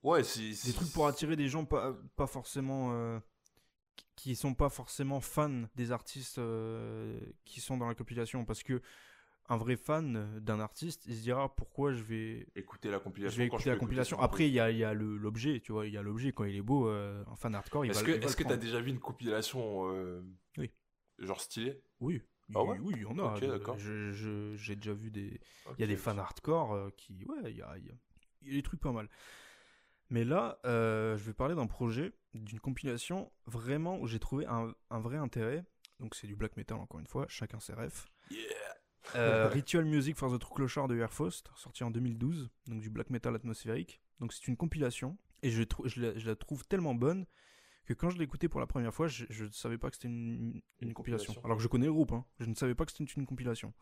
[0.03, 3.21] Ouais, c'est des trucs pour attirer des gens pas, pas forcément
[4.17, 6.39] qui- sont pas forcément fans des artistes
[7.47, 8.83] qui sont dans la compilation parce que
[9.49, 13.35] un vrai fan d'un artiste il se dira pourquoi je vais écouter la compilation.
[13.35, 15.99] je vais la écouter après il y a, y a l'objet tu vois il y
[15.99, 18.21] a l'objet quand il est beau euh, un fan hardcore il Est-ce va que il
[18.21, 20.23] va est-ce que t'as déjà vu une compilation euh,
[20.57, 20.71] Oui.
[21.19, 21.83] genre stylée?
[22.01, 22.23] Oui
[22.55, 22.79] Ah ouais?
[22.79, 23.35] Oui, oui, il y en a.
[23.35, 23.79] Ok, de- d'accord.
[23.79, 25.41] je- J'ai déjà vu des,
[25.79, 27.25] Il y a des fans hardcore euh, qui.
[27.27, 27.95] Ouais, il y a, il y a-
[28.43, 29.09] y a des trucs pas mal.
[30.11, 34.75] Mais là, euh, je vais parler d'un projet, d'une compilation vraiment où j'ai trouvé un,
[34.91, 35.65] un vrai intérêt.
[36.01, 38.07] Donc c'est du black metal encore une fois, chacun ses refs.
[38.31, 38.41] Yeah.
[39.15, 43.11] Euh, Ritual Music for the True Clochard de Airfaust, sorti en 2012, donc du black
[43.11, 44.01] metal atmosphérique.
[44.21, 45.63] Donc c'est une compilation et je,
[45.97, 47.27] la, je la trouve tellement bonne
[47.85, 50.09] que quand je l'ai écoutée pour la première fois, je ne savais pas que c'était
[50.09, 51.27] une, une Une compilation.
[51.27, 51.45] compilation.
[51.45, 53.27] Alors que je connais le groupe, hein, je ne savais pas que c'était une, une
[53.27, 53.75] compilation.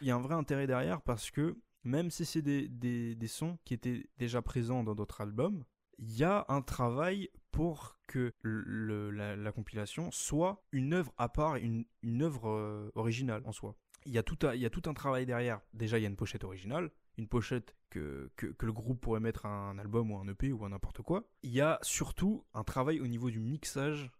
[0.00, 3.26] Il y a un vrai intérêt derrière parce que même si c'est des, des, des
[3.26, 5.64] sons qui étaient déjà présents dans d'autres albums,
[5.98, 11.28] il y a un travail pour que le- la, la compilation soit une œuvre à
[11.28, 13.76] part, une, une œuvre euh, originale en soi.
[14.06, 15.60] Il y, a tout un, il y a tout un travail derrière.
[15.72, 19.20] Déjà, il y a une pochette originale, une pochette que, que, que le groupe pourrait
[19.20, 21.24] mettre à un album ou un EP ou à n'importe quoi.
[21.42, 24.10] Il y a surtout un travail au niveau du mixage.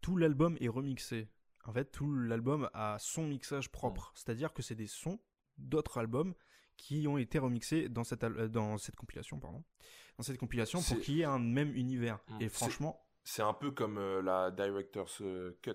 [0.00, 1.28] Tout l'album est remixé.
[1.64, 4.12] En fait, tout l'album a son mixage propre.
[4.14, 5.18] C'est-à-dire que c'est des sons
[5.58, 6.34] d'autres albums
[6.76, 9.40] qui ont été remixés dans cette, dans cette compilation.
[9.40, 9.64] Pardon.
[10.16, 12.20] Dans cette compilation pour qu'il y ait un même univers.
[12.28, 12.42] Mm.
[12.42, 15.72] Et franchement, C'est un peu comme euh, la director's euh, cut.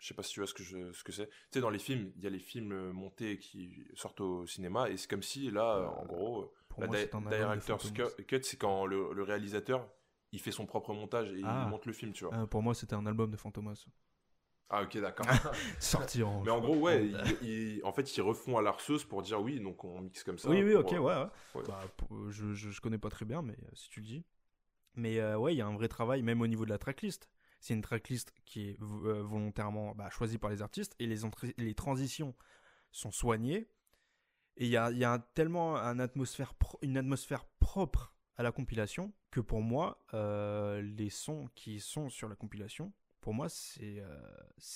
[0.00, 1.26] Je sais pas si tu vois ce que je, ce que c'est.
[1.28, 4.46] Tu sais, dans les films, il y a les films euh, montés qui sortent au
[4.46, 6.96] cinéma, et c'est comme si là, euh, en gros, euh, la moi,
[7.30, 9.86] director's cut, c'est quand le, le réalisateur
[10.32, 11.64] il fait son propre montage et Ah.
[11.66, 12.34] il monte le film, tu vois.
[12.34, 13.84] Euh, pour moi, c'était un album de Fantomas.
[14.70, 15.26] Ah, ok, d'accord.
[15.80, 16.42] Sorti en.
[16.44, 19.58] Mais en gros, ouais, ils- ils- en fait, ils refont à l'arceuse pour dire oui,
[19.60, 20.48] donc on mixe comme ça.
[20.48, 20.98] oui, oui, ok, ouais.
[21.00, 21.26] ouais.
[21.56, 21.62] ouais.
[21.66, 21.80] Bah,
[22.30, 24.24] je, je, je connais pas très bien, mais si tu le dis.
[24.94, 27.28] Mais euh, ouais, il y a un vrai travail, même au niveau de la tracklist.
[27.60, 31.18] C'est une tracklist qui est euh, volontairement bah, choisie par les artistes et les,
[31.58, 32.34] les transitions
[32.90, 33.68] sont soignées.
[34.56, 39.40] Et il y a, y a tellement atmosphère une atmosphère propre à la compilation que
[39.40, 44.18] pour moi, euh, les sons qui sont sur la compilation, pour moi, c'est euh,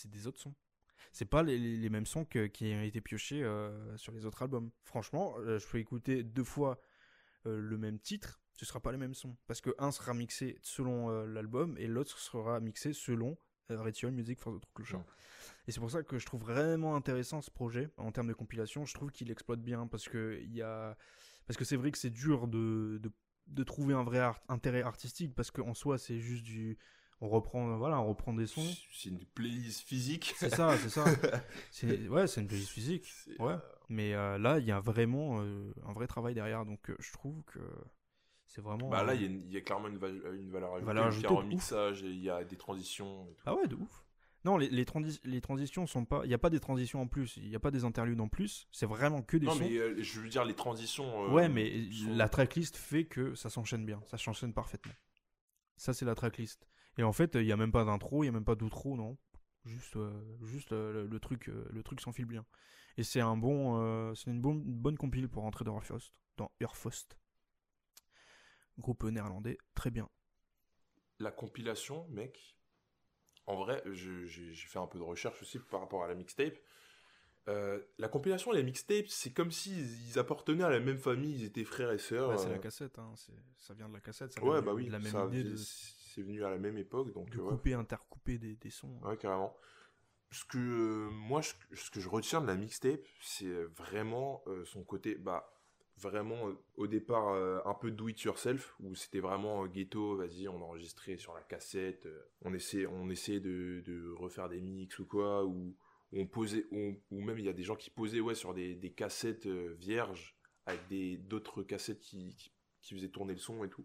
[0.06, 0.54] des autres sons.
[1.12, 3.42] c'est pas les, les- mêmes sons qui ont été piochés
[3.96, 4.70] sur les autres albums.
[4.84, 6.80] Franchement, je peux écouter deux fois
[7.44, 9.36] le même titre, ce sera pas les mêmes sons.
[9.46, 13.36] Parce que un sera mixé selon euh, l'album et l'autre sera mixé selon
[13.70, 14.98] euh, Ritual Music for the True.
[14.98, 15.04] Mm.
[15.66, 18.84] Et c'est pour ça que je trouve vraiment intéressant ce projet en termes de compilation.
[18.84, 20.96] Je trouve qu'il exploite bien parce que il y a
[21.46, 23.10] parce que c'est vrai que c'est dur de, de,
[23.48, 26.78] de trouver un vrai art- intérêt artistique parce qu'en soi c'est juste du
[27.20, 28.66] on reprend voilà on reprend des sons.
[28.92, 30.34] C'est une playlist physique.
[30.36, 31.04] C'est ça, c'est ça.
[32.10, 33.10] Ouais, c'est une playlist physique.
[33.38, 33.52] Ouais.
[33.52, 36.96] euh, Mais euh, là, il y a vraiment euh, un vrai travail derrière, donc euh,
[36.98, 37.60] je trouve que
[38.54, 38.88] c'est vraiment.
[38.88, 40.86] Bah là, euh, il y, a y clairement une, val- une valeur ajoutée.
[40.86, 43.26] Valeur il y a un remixage, et il y a des transitions.
[43.30, 43.42] et tout.
[43.46, 44.04] Ah ouais, de ouf.
[44.44, 46.20] Non, les, les, transi- les transitions sont pas.
[46.24, 48.28] Il n'y a pas des transitions en plus, il n'y a pas des interludes en
[48.28, 49.60] plus, c'est vraiment que des non, sons.
[49.60, 51.24] mais euh, je veux dire, les transitions.
[51.24, 54.92] euh, ouais, mais sont- la tracklist fait que ça s'enchaîne bien, ça s'enchaîne parfaitement.
[55.76, 56.68] Ça, c'est la tracklist.
[56.98, 58.96] Et en fait, il n'y a même pas d'intro, il n'y a même pas d'outro,
[58.96, 59.16] non.
[59.64, 62.44] Juste, euh, juste le, le truc, le truc s'enfile bien.
[62.98, 65.80] Et c'est un bon, c'est une, bonne une bonne compile pour rentrer dans
[66.60, 67.18] Urfost.
[68.78, 70.08] Groupe néerlandais, très bien.
[71.20, 72.56] La compilation, mec.
[73.46, 76.54] En vrai, j'ai fait un peu de recherche aussi par rapport à la mixtape.
[77.46, 81.34] Euh, la compilation et la mixtape, c'est comme s'ils ils appartenaient à la même famille,
[81.40, 82.30] ils étaient frères et sœurs.
[82.30, 83.12] Ouais, c'est euh, la cassette, hein,
[83.58, 85.54] ça vient de la cassette, ça Ouais, bah de oui, la même ça- idée de,
[85.56, 87.50] c'est venu à la même époque, donc de euh, ouais.
[87.50, 88.98] couper, intercouper des, des sons.
[89.02, 89.54] Ouais, carrément.
[90.30, 94.82] Ce que euh, moi, je- ce que je retiens de la mixtape, c'est vraiment son
[94.82, 95.53] côté, bah,
[96.04, 100.16] vraiment euh, au départ euh, un peu do it yourself, où c'était vraiment euh, ghetto,
[100.16, 102.08] vas-y, on enregistrait sur la cassette,
[102.42, 105.76] on essaie, on essayait de, refaire des mix ou quoi, ou
[106.12, 109.46] on posait, ou même il y a des gens qui posaient ouais sur des, cassettes
[109.46, 110.36] vierges
[110.66, 113.84] avec des d'autres cassettes qui, qui, faisaient tourner le son et tout.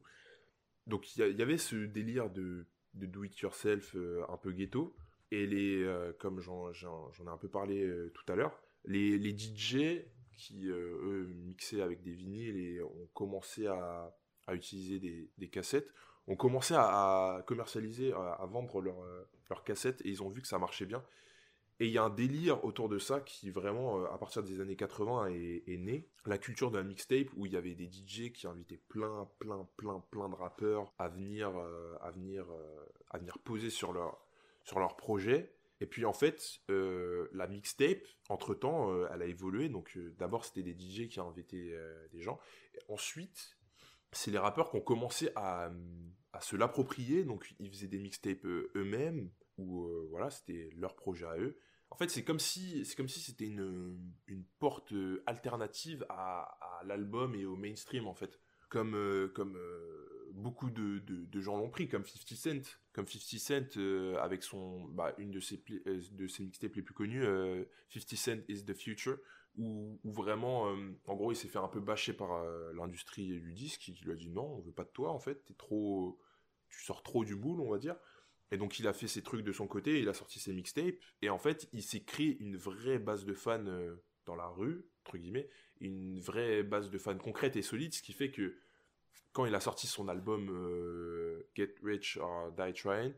[0.86, 3.96] Donc il y, avait ce délire de, de do it yourself
[4.28, 4.96] un peu ghetto.
[5.32, 10.04] Et les, comme j'en, ai un peu parlé tout à l'heure, les, les DJ
[10.40, 14.16] qui, euh, eux, mixaient avec des vinyles et ont commencé à,
[14.52, 15.00] utiliser
[15.38, 15.94] des, cassettes,
[16.28, 20.48] ont commencé à, commercialiser, à, vendre leurs euh, leurs cassettes et ils ont vu que
[20.48, 21.04] ça marchait bien.
[21.82, 24.60] Et il y a un délire autour de ça qui vraiment, euh, à partir des
[24.60, 26.08] années 80, est, né.
[26.26, 29.68] La culture de la mixtape où il y avait des DJ qui invitaient plein, plein,
[29.78, 31.50] plein, plein de rappeurs à venir,
[32.02, 32.46] à venir,
[33.10, 34.20] à venir poser sur leur,
[34.64, 35.54] sur leur projet.
[35.82, 39.70] Et puis en fait, euh, la mixtape, entre-temps, euh, elle a évolué.
[39.70, 41.76] Donc euh, d'abord, c'était des DJ qui invitaient
[42.12, 42.40] des gens.
[42.88, 43.58] Ensuite,
[44.12, 45.72] c'est les rappeurs qui ont commencé à,
[46.42, 47.24] se l'approprier.
[47.24, 51.58] Donc ils faisaient des mixtapes eux-mêmes, ou voilà, c'était leur projet à eux.
[51.92, 53.98] En fait, c'est comme si c'était une,
[54.60, 54.94] porte
[55.26, 58.40] alternative à, à l'album et au mainstream en fait.
[58.70, 59.58] Comme comme
[60.34, 61.02] beaucoup de,
[61.40, 65.40] gens l'ont pris, comme 50 Cent, comme 50 Cent euh, avec son bah, une de
[65.40, 69.18] ses pli- euh, de ses mixtapes les plus connues, euh, 50 Cent is the future,
[69.58, 73.54] où, vraiment, euh, en gros, il s'est fait un peu bâcher par euh, l'industrie du
[73.54, 76.20] disque, qui lui a dit non, on veut pas de toi en fait, t'es trop,
[76.70, 77.96] tu sors trop du moule, on va dire.
[78.52, 80.96] Et donc il a fait ses trucs de son côté, il a sorti ses mixtapes,
[81.22, 84.86] et en fait il s'est créé une vraie base de fans euh, dans la rue,
[85.06, 85.50] entre guillemets,
[85.82, 88.56] une vraie base de fans concrète et solide, ce qui fait que
[89.34, 93.14] quand il a sorti son album euh, Get Rich or Die Trying,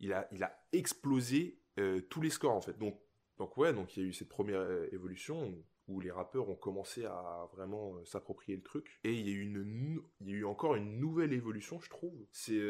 [0.00, 2.78] il a, il a explosé euh, tous les scores en fait.
[2.78, 3.00] Donc,
[3.38, 5.54] donc ouais, donc il y a eu cette première euh, évolution
[5.88, 8.98] où les rappeurs ont commencé à vraiment s'approprier le truc.
[9.04, 11.88] Et il y, a eu une, il y a eu encore une nouvelle évolution, je
[11.88, 12.26] trouve.
[12.32, 12.60] C'est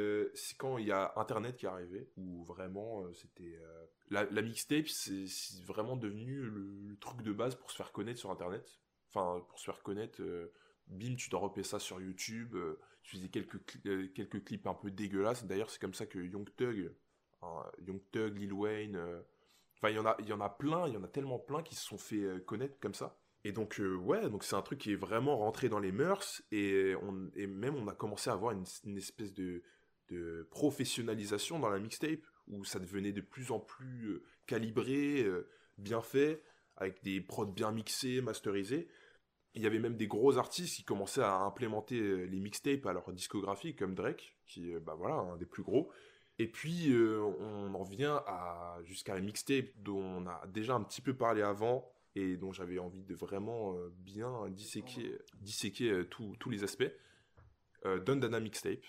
[0.58, 3.58] quand il y a Internet qui est arrivé, où vraiment c'était...
[4.10, 5.24] la, mixtape, c'est
[5.64, 8.80] vraiment devenu le, truc de base pour se faire connaître sur Internet.
[9.08, 10.20] Enfin, pour se faire connaître,
[10.88, 12.54] bim, tu dois repérer ça sur YouTube.
[12.54, 15.44] euh, tu faisais quelques, euh, quelques clips un peu dégueulasses.
[15.44, 16.92] D'ailleurs, c'est comme ça que Young Thug,
[17.42, 18.96] hein, Young Thug, Lil Wayne...
[18.96, 19.20] euh,
[19.78, 21.38] Enfin, il y en a, il y en a plein, il y en a tellement
[21.38, 23.18] plein qui se sont fait connaître comme ça.
[23.44, 26.94] Et donc, ouais, donc c'est un truc qui est vraiment rentré dans les mœurs et,
[27.02, 29.62] on, et même on a commencé à avoir une, espèce de,
[30.08, 35.26] de professionnalisation dans la mixtape où ça devenait de plus en plus calibré,
[35.76, 36.42] bien fait,
[36.78, 38.88] avec des prods bien mixés, masterisés.
[39.56, 42.92] Il y avait même des gros artistes qui commençaient à implémenter euh, les mixtapes à
[42.92, 45.90] leur discographie, comme Drake, qui est bah voilà, un des plus gros.
[46.38, 50.82] Et puis, euh, on en vient à, jusqu'à la mixtape dont on a déjà un
[50.82, 56.04] petit peu parlé avant et dont j'avais envie de vraiment euh, bien disséquer, disséquer euh,
[56.04, 56.90] tous- tous les aspects.
[57.86, 58.84] Euh, Dundana Mixtape,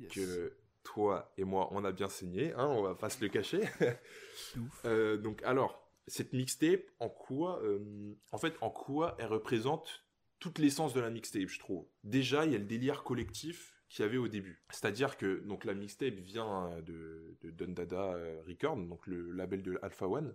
[0.00, 0.12] Yes.
[0.12, 3.60] que toi et moi, on a bien saigné, hein, on va pas se le cacher.
[4.84, 10.03] Euh, donc, alors, cette mixtape, en quoi, euh, en fait, en quoi elle représente
[10.44, 11.86] toute l'essence de la mixtape, je trouve.
[12.02, 14.62] Déjà, il y a le délire collectif qu'il y avait au début.
[14.68, 19.62] C'est-à-dire que donc la mixtape vient euh, de, de Dundada euh, Record, donc le label
[19.62, 20.34] de Alpha One.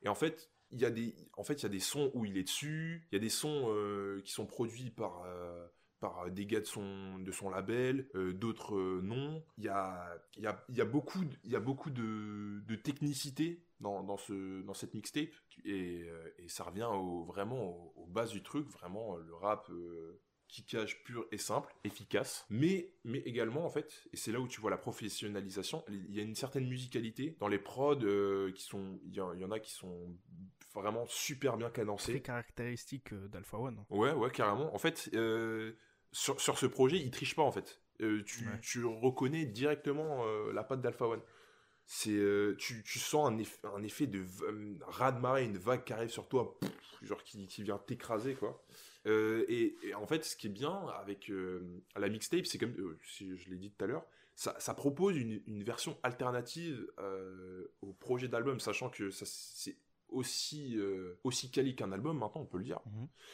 [0.00, 2.24] Et en fait, il y a des, en fait, il y a des sons où
[2.24, 3.06] il est dessus.
[3.12, 5.26] Il y a des sons euh, qui sont produits par
[6.00, 9.42] par des gars de son de son label, euh, d'autres euh, non.
[9.58, 14.02] Il y a y a y a beaucoup y a beaucoup de, de technicité dans,
[14.02, 15.28] dans ce dans cette mixtape
[15.64, 19.34] et, euh, et ça revient au, vraiment aux, aux bases du truc, vraiment euh, le
[19.34, 19.68] rap.
[19.70, 24.46] euh, kickage pur et simple, efficace, mais, mais également en fait, et c'est là où
[24.46, 28.62] tu vois la professionnalisation, il y a une certaine musicalité dans les prods euh, qui
[28.62, 30.16] sont, il y, y en a qui sont
[30.72, 32.22] vraiment super bien Très cadencés.
[32.22, 33.84] caractéristique euh, d'Alpha One.
[33.90, 34.72] Ouais, ouais, carrément.
[34.74, 35.72] En fait, euh,
[36.12, 37.80] sur, sur ce projet, il triche pas en fait.
[38.00, 38.60] Euh, tu, Ouais.
[38.60, 41.22] tu reconnais directement euh, la patte d'Alpha One.
[41.86, 45.84] C'est, euh, tu, tu sens un, eff- un effet de v- euh, raz-de-marée, une vague
[45.84, 46.58] qui arrive sur toi,
[47.02, 48.64] genre qui, qui vient t'écraser quoi.
[49.06, 51.30] Et, et en fait, ce qui est bien avec
[51.94, 54.04] la mixtape, c'est comme si je l'ai dit tout à l'heure,
[54.34, 56.90] ça, ça propose une, une version alternative
[57.82, 59.76] au projet d'album, sachant que ça, c'est
[60.08, 62.80] aussi, euh, aussi quali qu'un album maintenant, on peut le dire.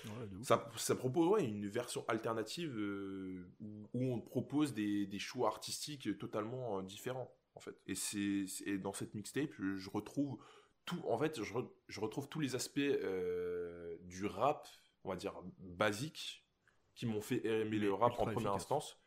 [0.04, 0.46] Ouais, ouf.
[0.46, 5.48] Ça, ça propose ouais, une version alternative euh, où, où on propose des, des choix
[5.48, 7.76] artistiques totalement euh, différents en fait.
[7.86, 10.38] Et c'est et dans cette mixtape, je, retrouve
[10.84, 11.00] tout.
[11.08, 14.66] En fait, je, re- je retrouve tous les aspects euh, du rap,
[15.04, 16.46] on va dire basique,
[16.94, 18.54] qui m'ont fait aimer le rap en première efficace.
[18.54, 18.98] instance.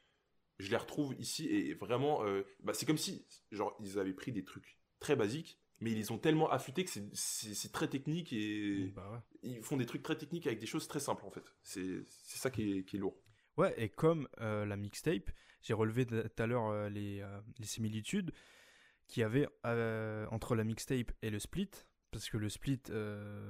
[0.57, 4.32] Je les retrouve ici et vraiment, euh, bah, c'est comme si genre ils avaient pris
[4.32, 5.59] des trucs très basiques.
[5.82, 9.19] Mais ils les ont tellement affûtés que c'est- très technique et Bah ouais.
[9.43, 11.43] ils font des trucs très techniques avec des choses très simples en fait.
[11.63, 13.17] C'est ça qui est, qui est lourd.
[13.57, 17.65] Ouais, et comme euh, la mixtape, j'ai relevé tout à l'heure euh, les, euh, les
[17.65, 18.32] similitudes
[19.07, 19.47] qu'il y avait
[20.32, 21.69] entre la mixtape et le split,
[22.11, 22.82] parce que le split,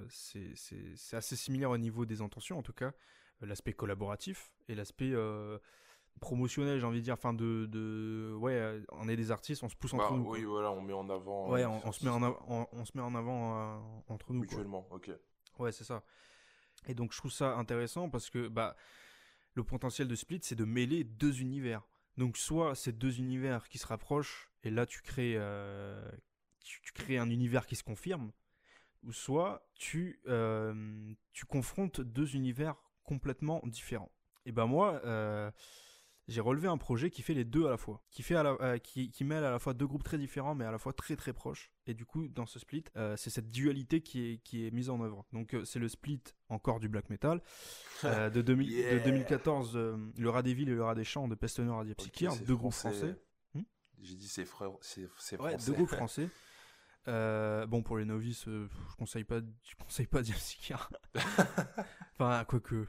[0.09, 2.91] c'est assez similaire au niveau des intentions, en tout cas,
[3.41, 5.13] l'aspect collaboratif et l'aspect
[6.21, 8.33] promotionnel, j'ai envie de dire, enfin de, de...
[8.39, 10.23] Ouais, euh, on est des artistes, on se pousse entre Bah, nous.
[10.23, 10.33] quoi.
[10.33, 11.49] oui, voilà, on met en avant.
[11.51, 13.77] Ouais, euh, on, on se met en av- on, on se met en avant euh,
[14.07, 14.39] entre nous.
[14.41, 14.47] quoi.
[14.57, 14.87] mutuellement.
[14.91, 15.11] Ok.
[15.59, 16.03] Ouais, c'est ça.
[16.87, 18.75] Et donc je trouve ça intéressant parce que bah
[19.53, 21.81] le potentiel de Split, c'est de mêler deux univers.
[22.17, 26.09] Donc soit ces deux univers qui se rapprochent et là tu crées euh,
[26.63, 28.31] tu, tu crées un univers qui se confirme,
[29.03, 34.11] ou soit tu euh, tu confrontes deux univers complètement différents.
[34.45, 35.01] Et ben moi
[36.27, 38.57] j'ai relevé un projet qui fait les deux à la fois, qui fait à la-
[38.61, 40.91] euh, qui, qui mêle à la fois deux groupes très différents mais à la fois
[40.93, 41.71] très très proches.
[41.87, 44.89] Et du coup, dans ce split, euh, c'est cette dualité qui est, qui est mise
[44.89, 45.25] en œuvre.
[45.33, 47.41] Donc euh, c'est le split encore du black metal
[48.05, 48.99] euh, de, 2000 Yeah.
[48.99, 52.31] de 2014, euh, le rat des villes et le rat des champs de et Diapsychia,
[52.31, 53.15] Ok, c'est deux groupes français.
[53.53, 53.61] Hmm
[54.01, 55.03] J'ai dit c'est frère, c'est
[55.39, 55.65] Ouais, français.
[55.71, 56.29] deux groupes français.
[57.07, 60.79] Euh, bon, pour les novices, euh, je conseille pas, je conseille pas Diapsychia.
[62.13, 62.87] enfin, quoique,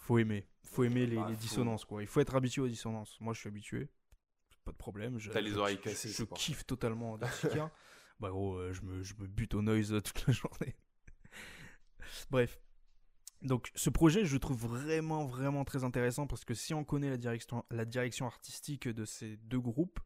[0.00, 2.02] faut aimer, faut aimer les, Bah, les dissonances quoi.
[2.02, 3.16] Il faut être habitué aux dissonances.
[3.20, 3.88] Moi, je suis habitué,
[4.64, 5.18] pas de problème.
[5.18, 7.70] Je, T'as les oreilles cassées, Je, kiffe totalement Diapsychia.
[8.20, 10.76] bah gros, euh, je me, je me bute au noise euh, toute la journée.
[12.30, 12.60] Bref.
[13.42, 17.08] Donc ce projet, je le trouve vraiment, vraiment très intéressant parce que si on connaît
[17.08, 19.98] la direction, la direction artistique de ces deux groupes,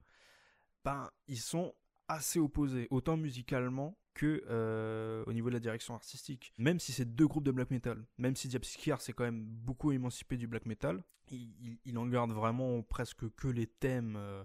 [0.85, 1.75] ben, ils sont
[2.07, 6.53] assez opposés, autant musicalement que euh, au niveau de la direction artistique.
[6.59, 9.93] Même si c'est deux groupes de black metal, même si Diapsychiar c'est quand même beaucoup
[9.93, 14.45] émancipé du black metal, il, en garde vraiment presque que les thèmes, euh,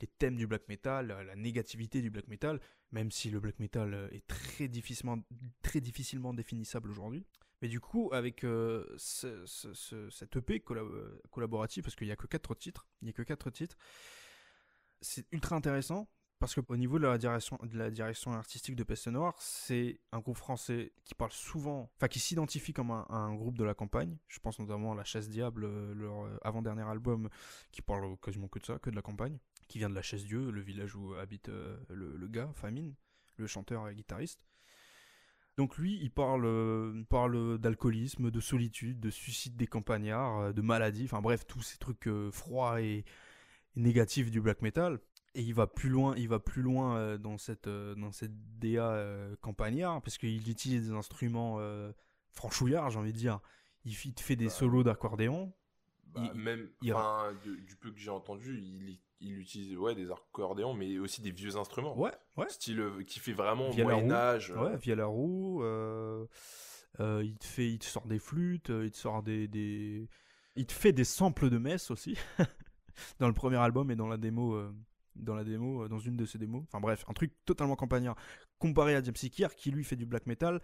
[0.00, 2.60] les thèmes du black metal, la, négativité du black metal,
[2.92, 5.18] même si le black metal euh, est très difficilement,
[5.62, 7.24] très difficilement définissable aujourd'hui.
[7.62, 12.16] Mais du coup, avec ce, ce- ce- cette EP collab- collaborative, parce qu'il n'y a
[12.16, 13.78] que quatre titres, il n'y a que quatre titres,
[15.00, 16.06] c'est ultra intéressant
[16.38, 17.16] parce qu'au niveau de la
[17.90, 22.74] direction, artistique de Peste Noire, c'est un groupe français qui parle souvent, enfin qui s'identifie
[22.74, 24.18] comme un, groupe de la campagne.
[24.28, 27.30] Je pense notamment à La Chaise Diable, euh, leur euh, avant-dernier album,
[27.72, 30.24] qui parle quasiment que de ça, que de la campagne, qui vient de La Chaise
[30.24, 32.94] Dieu, le village où habite euh, le, gars, Famine,
[33.38, 34.44] le chanteur et guitariste.
[35.56, 41.46] Donc lui, il parle, d'alcoolisme, de solitude, de suicide des campagnards, de maladie, enfin bref,
[41.46, 43.06] tous ces trucs froids et
[43.74, 45.00] négatifs du black metal.
[45.38, 48.32] Et il va plus loin, il va plus loin euh, dans cette euh, dans cette
[48.58, 51.58] DA euh, campagnard parce qu'il utilise des instruments
[52.30, 53.40] franchouillards, j'ai envie de dire.
[53.84, 55.52] Il, te fait des Bah, solos d'accordéon.
[56.06, 59.94] Bah, il- même, il- enfin, du, du peu que j'ai entendu, il, il utilise ouais,
[59.94, 61.96] des accordéons, mais aussi des vieux instruments.
[61.96, 62.48] Ouais, ouais.
[62.48, 64.12] Style qui fait vraiment Via Moyen roue.
[64.12, 64.50] Âge.
[64.50, 65.62] euh, Ouais, via la roue.
[65.62, 66.26] euh,
[66.98, 70.08] euh, il te fait, il te sort des flûtes, il te sort des, des,
[70.56, 72.16] il te fait des samples de messe aussi
[73.20, 74.54] dans le premier album et dans la démo,
[75.18, 76.64] dans la démo, euh, dans une de ses démos.
[76.68, 78.16] Enfin bref, un truc totalement campagnard
[78.58, 80.60] comparé à James qui lui fait du black metal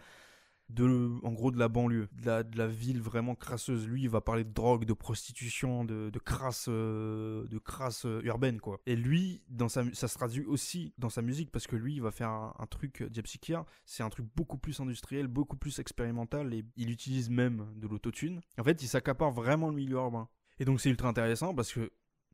[0.80, 3.86] en gros, de la banlieue, de la, ville vraiment crasseuse.
[3.86, 8.60] Lui, il va parler de drogue, de prostitution, de, crasse, euh, de crasse euh, urbaine,
[8.60, 8.80] quoi.
[8.86, 12.02] Et lui, dans sa, ça se traduit aussi dans sa musique parce que lui, il
[12.02, 16.54] va faire un, un truc, Diapsychia, c'est un truc beaucoup plus industriel, beaucoup plus expérimental
[16.54, 18.40] et il utilise même de l'autotune.
[18.58, 20.28] En fait, il s'accapare vraiment le milieu urbain.
[20.58, 21.90] Et donc, c'est ultra intéressant parce que,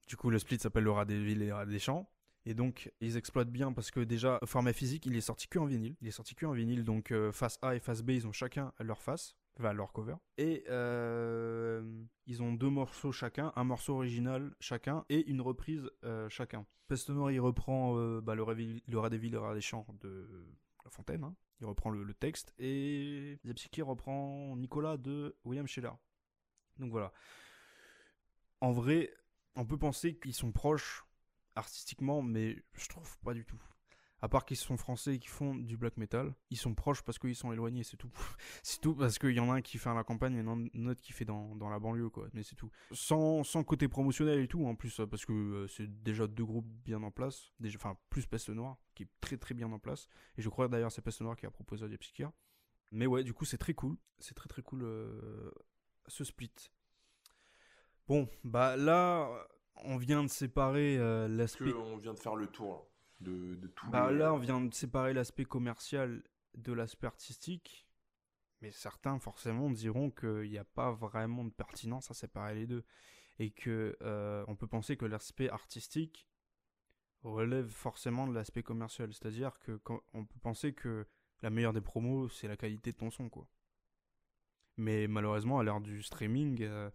[0.09, 2.11] du coup, le split s'appelle Le rat des villes et le rat des champs.
[2.47, 5.67] Et donc, ils exploitent bien parce que déjà, format physique, il est sorti que en
[5.67, 5.97] vinyle.
[6.01, 8.33] Il est sorti que en vinyle, donc euh, face A et face B, ils ont
[8.33, 10.15] chacun leur face, enfin leur cover.
[10.39, 11.83] Et euh,
[12.27, 16.65] ils ont deux morceaux chacun, un morceau original chacun et une reprise euh, chacun.
[16.87, 18.45] Peste il reprend bah, le,
[18.87, 20.27] le rat des villes, le rat des champs de
[20.85, 21.25] La Fontaine.
[21.25, 21.35] hein.
[21.61, 22.55] Il reprend le, le texte.
[22.59, 25.93] Et Zepsiki reprend Nicolas de William Scheller.
[26.79, 27.13] Donc voilà.
[28.61, 29.13] En vrai,
[29.59, 31.05] on peut penser qu'ils sont proches
[31.57, 33.61] artistiquement, mais je trouve pas du tout.
[34.21, 37.19] À part qu'ils sont français et qu'ils font du black metal, ils sont proches parce
[37.19, 38.11] qu'ils sont éloignés, c'est tout.
[38.65, 40.87] c'est tout parce qu'il y en a un qui fait à la campagne et un
[40.87, 42.29] autre qui fait dans, la banlieue, quoi.
[42.33, 42.71] Mais c'est tout.
[42.93, 46.67] Sans, sans côté promotionnel et tout, en plus, parce que euh, c'est déjà deux groupes
[46.85, 47.53] bien en place.
[47.61, 50.09] Déjà, enfin, plus Peste Noire, qui est très très bien en place.
[50.37, 51.89] Et je crois d'ailleurs c'est Peste Noire qui a proposé à.
[52.91, 53.97] Mais ouais, du coup, c'est très cool.
[54.19, 55.51] C'est très très cool euh,
[56.07, 56.51] ce split.
[58.09, 59.31] Bon, bah là,
[59.85, 61.73] on vient de séparer euh, l'aspect.
[61.73, 62.83] qu'on vient de faire le tour là,
[63.21, 66.23] de, de tout Bah là, on vient de séparer l'aspect commercial
[66.55, 67.87] de l'aspect artistique.
[68.61, 72.85] Mais certains, forcément, diront qu'il n'y a pas vraiment de pertinence à séparer les deux.
[73.39, 76.27] Et que euh, on peut penser que l'aspect artistique
[77.23, 79.13] relève forcément de l'aspect commercial.
[79.13, 81.07] C'est-à-dire que quand- on peut penser que
[81.43, 83.47] la meilleure des promos, c'est la qualité de ton son, quoi.
[84.77, 86.91] Mais malheureusement, à l'heure du streaming euh,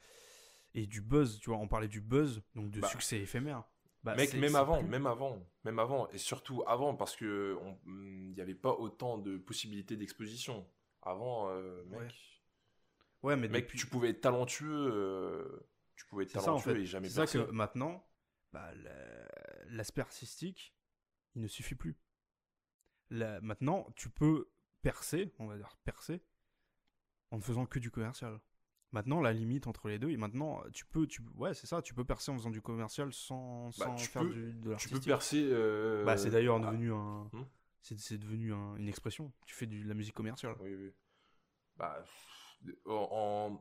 [0.73, 2.87] et du buzz, tu vois, on parlait du buzz, donc de Bah.
[2.87, 3.63] succès éphémère.
[4.03, 8.27] Bah, Mec, même avant, plus- même avant, même avant, et surtout avant, parce que hum,
[8.29, 10.69] il n'y avait pas autant de possibilités d'exposition.
[11.01, 12.07] Avant, euh, mec, Ouais.
[13.21, 15.65] Ouais, mais mec, depuis- tu pouvais être talentueux, euh,
[15.95, 16.81] tu pouvais être C'est ça en talentueux fait.
[16.81, 18.05] et jamais C'est ça que maintenant,
[18.51, 20.75] bah, la- l'aspect artistique,
[21.35, 21.97] il ne suffit plus.
[23.09, 24.49] Maintenant, tu peux
[24.81, 26.21] percer, on va dire percer,
[27.31, 28.39] en ne faisant que du commercial.
[28.93, 31.93] Maintenant, la limite entre les deux, et maintenant, tu peux, tu, ouais, c'est ça, tu
[31.95, 34.61] peux percer en faisant du commercial sans, Bah, sans tu faire peux- du, de Tu
[34.63, 35.03] peux l'artistique.
[35.05, 35.43] percer.
[35.49, 37.45] euh, Bah, c'est d'ailleurs ah, devenu un, Hmm.
[37.81, 39.33] c'est c'est devenu un- une expression.
[39.47, 40.55] Tu fais du- de la musique commerciale.
[40.61, 40.91] Oui, oui.
[41.75, 42.05] Bah,
[42.85, 43.59] en,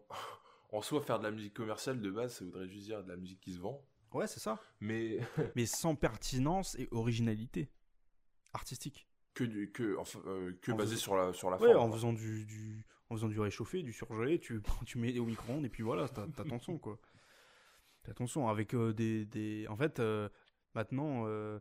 [0.70, 3.08] en, en soi, faire de la musique commerciale de base, ça voudrait juste dire de
[3.08, 3.82] la musique qui se vend.
[4.12, 4.60] Ouais, c'est ça.
[4.80, 5.18] Mais
[5.56, 7.70] Mais sans pertinence et originalité
[8.52, 9.08] artistique.
[9.34, 11.84] que, du, que, enfin, euh, que En basé faisant- sur la, sur la Ouais, forme.
[11.84, 11.96] en quoi.
[11.96, 15.68] faisant du, du- en faisant du réchauffé, du surgelé, tu, tu mets au micro-ondes et
[15.68, 16.98] puis voilà, t'as ton son quoi.
[18.02, 19.66] T'as ton son avec euh, des, des.
[19.68, 20.28] En fait, euh,
[20.74, 21.60] maintenant, euh,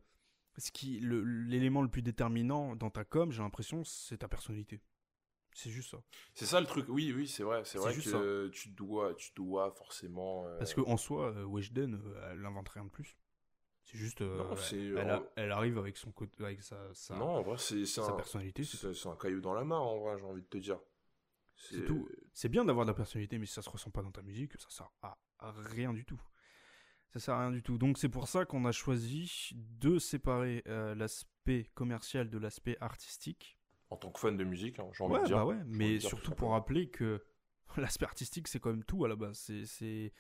[0.58, 4.82] ce qui, l'élément le plus déterminant dans ta com, j'ai l'impression, c'est ta personnalité.
[5.54, 5.98] C'est juste ça.
[6.34, 7.64] C'est ça le truc, oui, oui, c'est vrai.
[7.66, 10.46] C'est vrai juste que tu dois, tu dois forcément.
[10.58, 13.18] Parce qu'en soi, Weshden, elle invente rien de plus.
[13.84, 14.22] C'est juste.
[14.22, 17.58] Non, elle, a- en- elle arrive avec son côté, avec sa, sa, Non, en vrai,
[17.58, 18.64] c'est c'est sa un, personnalité.
[18.64, 20.80] c'est un caillou dans la mare, en vrai, j'ai envie de te dire.
[21.70, 22.08] C'est tout.
[22.34, 24.54] C'est bien d'avoir de la personnalité, mais si ça se ressent pas dans ta musique,
[24.60, 26.22] ça sert à, rien du tout.
[27.14, 27.78] Ça sert à rien du tout.
[27.78, 33.58] Donc c'est pour ça qu'on a choisi de séparer euh, l'aspect commercial de l'aspect artistique.
[33.90, 35.36] En tant que fan de musique, hein, j'ai envie Ouais, de dire.
[35.36, 37.24] bah ouais, mais surtout tout pour rappeler que
[37.78, 39.38] l'aspect artistique c'est quand même tout à la base.
[39.38, 40.14] C'est, c'est,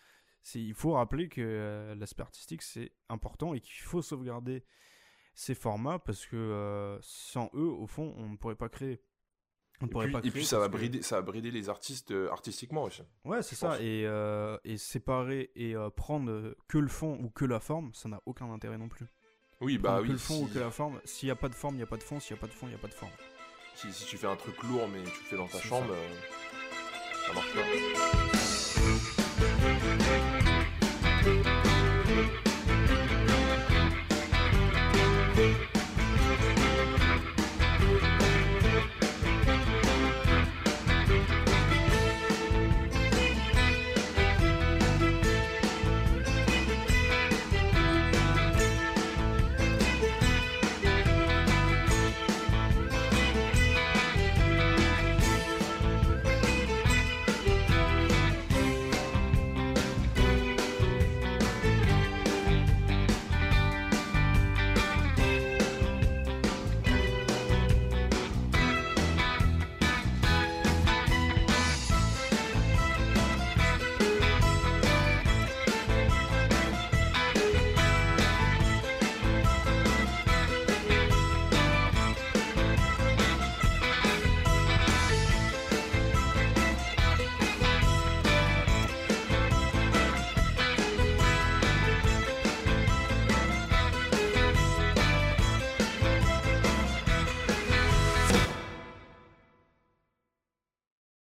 [0.43, 4.65] c'est, il faut rappeler que euh, l'aspect artistique c'est important et qu'il faut sauvegarder
[5.33, 9.01] ces formats parce que euh, sans eux, au fond, on ne pourrait pas créer.
[9.81, 11.49] On Et pourrait puis, pas et puis créer ça, va que- brider, ça va brider
[11.51, 13.01] les artistes euh, artistiquement aussi.
[13.25, 13.81] Ouais, c'est ça.
[13.81, 17.91] Et, euh, et séparer et euh, prendre euh, que le fond ou que la forme,
[17.93, 19.07] ça n'a aucun intérêt non plus.
[19.59, 20.07] Oui, bah Prendre oui.
[20.07, 21.77] que le fond si, ou que la forme, s'il n'y a pas de forme, il
[21.77, 22.19] n'y a pas de fond.
[22.19, 23.11] S'il n'y a pas de fond, il n'y a pas de forme.
[23.75, 27.27] si, si tu fais un truc lourd, mais tu le fais dans ta chambre, ça.
[27.27, 28.40] ça marche pas.